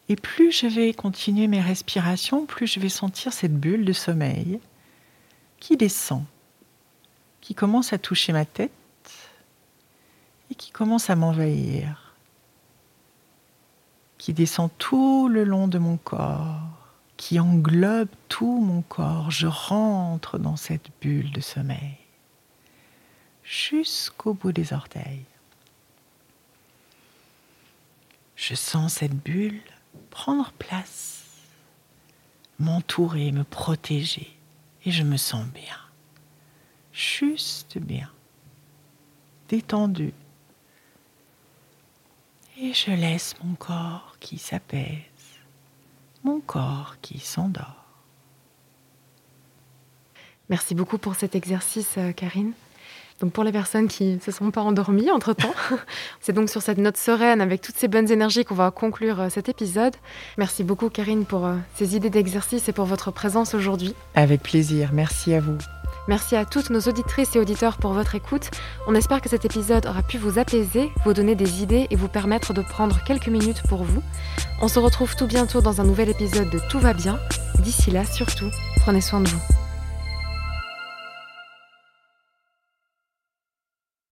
Et 0.10 0.16
plus 0.16 0.52
je 0.52 0.66
vais 0.66 0.92
continuer 0.92 1.48
mes 1.48 1.62
respirations, 1.62 2.48
plus 2.48 2.66
je 2.66 2.80
vais 2.80 2.90
sentir 2.90 3.34
cette 3.34 3.60
bulle 3.60 3.86
de 3.86 3.94
sommeil 3.94 4.60
qui 5.60 5.78
descend, 5.78 6.26
qui 7.40 7.54
commence 7.54 7.94
à 7.94 8.00
toucher 8.00 8.34
ma 8.34 8.46
tête 8.46 8.72
et 10.50 10.56
qui 10.56 10.72
commence 10.72 11.12
à 11.12 11.16
m'envahir 11.16 12.03
qui 14.24 14.32
descend 14.32 14.70
tout 14.78 15.28
le 15.28 15.44
long 15.44 15.68
de 15.68 15.78
mon 15.78 15.98
corps, 15.98 16.62
qui 17.18 17.42
englobe 17.42 18.08
tout 18.30 18.62
mon 18.62 18.82
corps. 18.82 19.30
Je 19.32 19.48
rentre 19.48 20.38
dans 20.38 20.56
cette 20.56 20.88
bulle 21.02 21.30
de 21.34 21.42
sommeil 21.42 21.98
jusqu'au 23.44 24.34
bout 24.34 24.54
des 24.54 24.72
orteils. 24.72 25.26
Je 28.38 28.56
sens 28.56 28.94
cette 28.94 29.14
bulle 29.14 29.60
prendre 30.10 30.54
place, 30.54 31.26
m'entourer, 32.60 33.34
me 33.34 33.44
protéger, 33.44 34.34
et 34.86 34.92
je 34.92 35.04
me 35.04 35.18
sens 35.18 35.46
bien, 35.48 35.80
juste 36.94 37.78
bien, 37.78 38.10
détendu, 39.50 40.14
et 42.58 42.74
je 42.74 42.92
laisse 42.92 43.36
mon 43.44 43.56
corps 43.56 44.13
qui 44.24 44.38
s'apaise, 44.40 44.88
mon 46.24 46.40
corps 46.40 46.96
qui 47.02 47.20
s'endort. 47.20 47.84
Merci 50.50 50.74
beaucoup 50.74 50.98
pour 50.98 51.16
cet 51.16 51.36
exercice, 51.36 51.96
euh, 51.98 52.12
Karine. 52.14 52.54
Donc 53.20 53.32
pour 53.32 53.44
les 53.44 53.52
personnes 53.52 53.88
qui 53.88 54.16
ne 54.16 54.20
se 54.20 54.32
sont 54.32 54.50
pas 54.50 54.62
endormies 54.62 55.12
entre-temps, 55.12 55.54
c'est 56.22 56.34
donc 56.34 56.50
sur 56.50 56.62
cette 56.62 56.78
note 56.78 56.98
sereine 56.98 57.42
avec 57.42 57.62
toutes 57.62 57.78
ces 57.78 57.88
bonnes 57.88 58.12
énergies 58.12 58.44
qu'on 58.46 58.56
va 58.56 58.72
conclure 58.72 59.20
euh, 59.20 59.30
cet 59.30 59.50
épisode. 59.50 59.96
Merci 60.38 60.64
beaucoup 60.64 60.90
Karine 60.90 61.26
pour 61.26 61.46
euh, 61.46 61.56
ces 61.76 61.96
idées 61.96 62.10
d'exercice 62.10 62.68
et 62.70 62.74
pour 62.74 62.86
votre 62.86 63.12
présence 63.12 63.54
aujourd'hui. 63.54 63.94
Avec 64.16 64.42
plaisir, 64.42 64.92
merci 64.94 65.34
à 65.34 65.42
vous. 65.42 65.58
Merci 66.08 66.36
à 66.36 66.46
toutes 66.46 66.70
nos 66.70 66.82
auditrices 66.82 67.36
et 67.36 67.40
auditeurs 67.40 67.78
pour 67.78 67.94
votre 67.94 68.16
écoute. 68.16 68.52
On 68.88 68.96
espère 68.96 69.22
que 69.22 69.30
cet 69.30 69.46
épisode 69.46 69.86
aura 69.86 70.04
pu 70.04 70.18
vous 70.18 70.38
apaiser, 70.38 70.92
vous 71.06 71.14
donner 71.14 71.36
des 71.36 71.62
idées 71.62 71.88
et 71.90 71.96
vous 71.96 72.10
permettre 72.10 72.54
de 72.54 72.62
prendre 72.62 73.04
quelques 73.04 73.30
minutes 73.30 73.64
pour 73.70 73.84
vous. 73.84 74.04
On 74.62 74.68
se 74.68 74.80
retrouve 74.80 75.16
tout 75.16 75.28
bientôt 75.28 75.62
dans 75.62 75.82
un 75.82 75.86
nouvel 75.86 76.10
épisode 76.10 76.50
de 76.50 76.60
Tout 76.70 76.80
va 76.80 76.94
bien. 76.94 77.20
D'ici 77.60 77.92
là, 77.92 78.04
surtout, 78.06 78.50
prenez 78.82 79.02
soin 79.02 79.22
de 79.22 79.30
vous. 79.30 79.63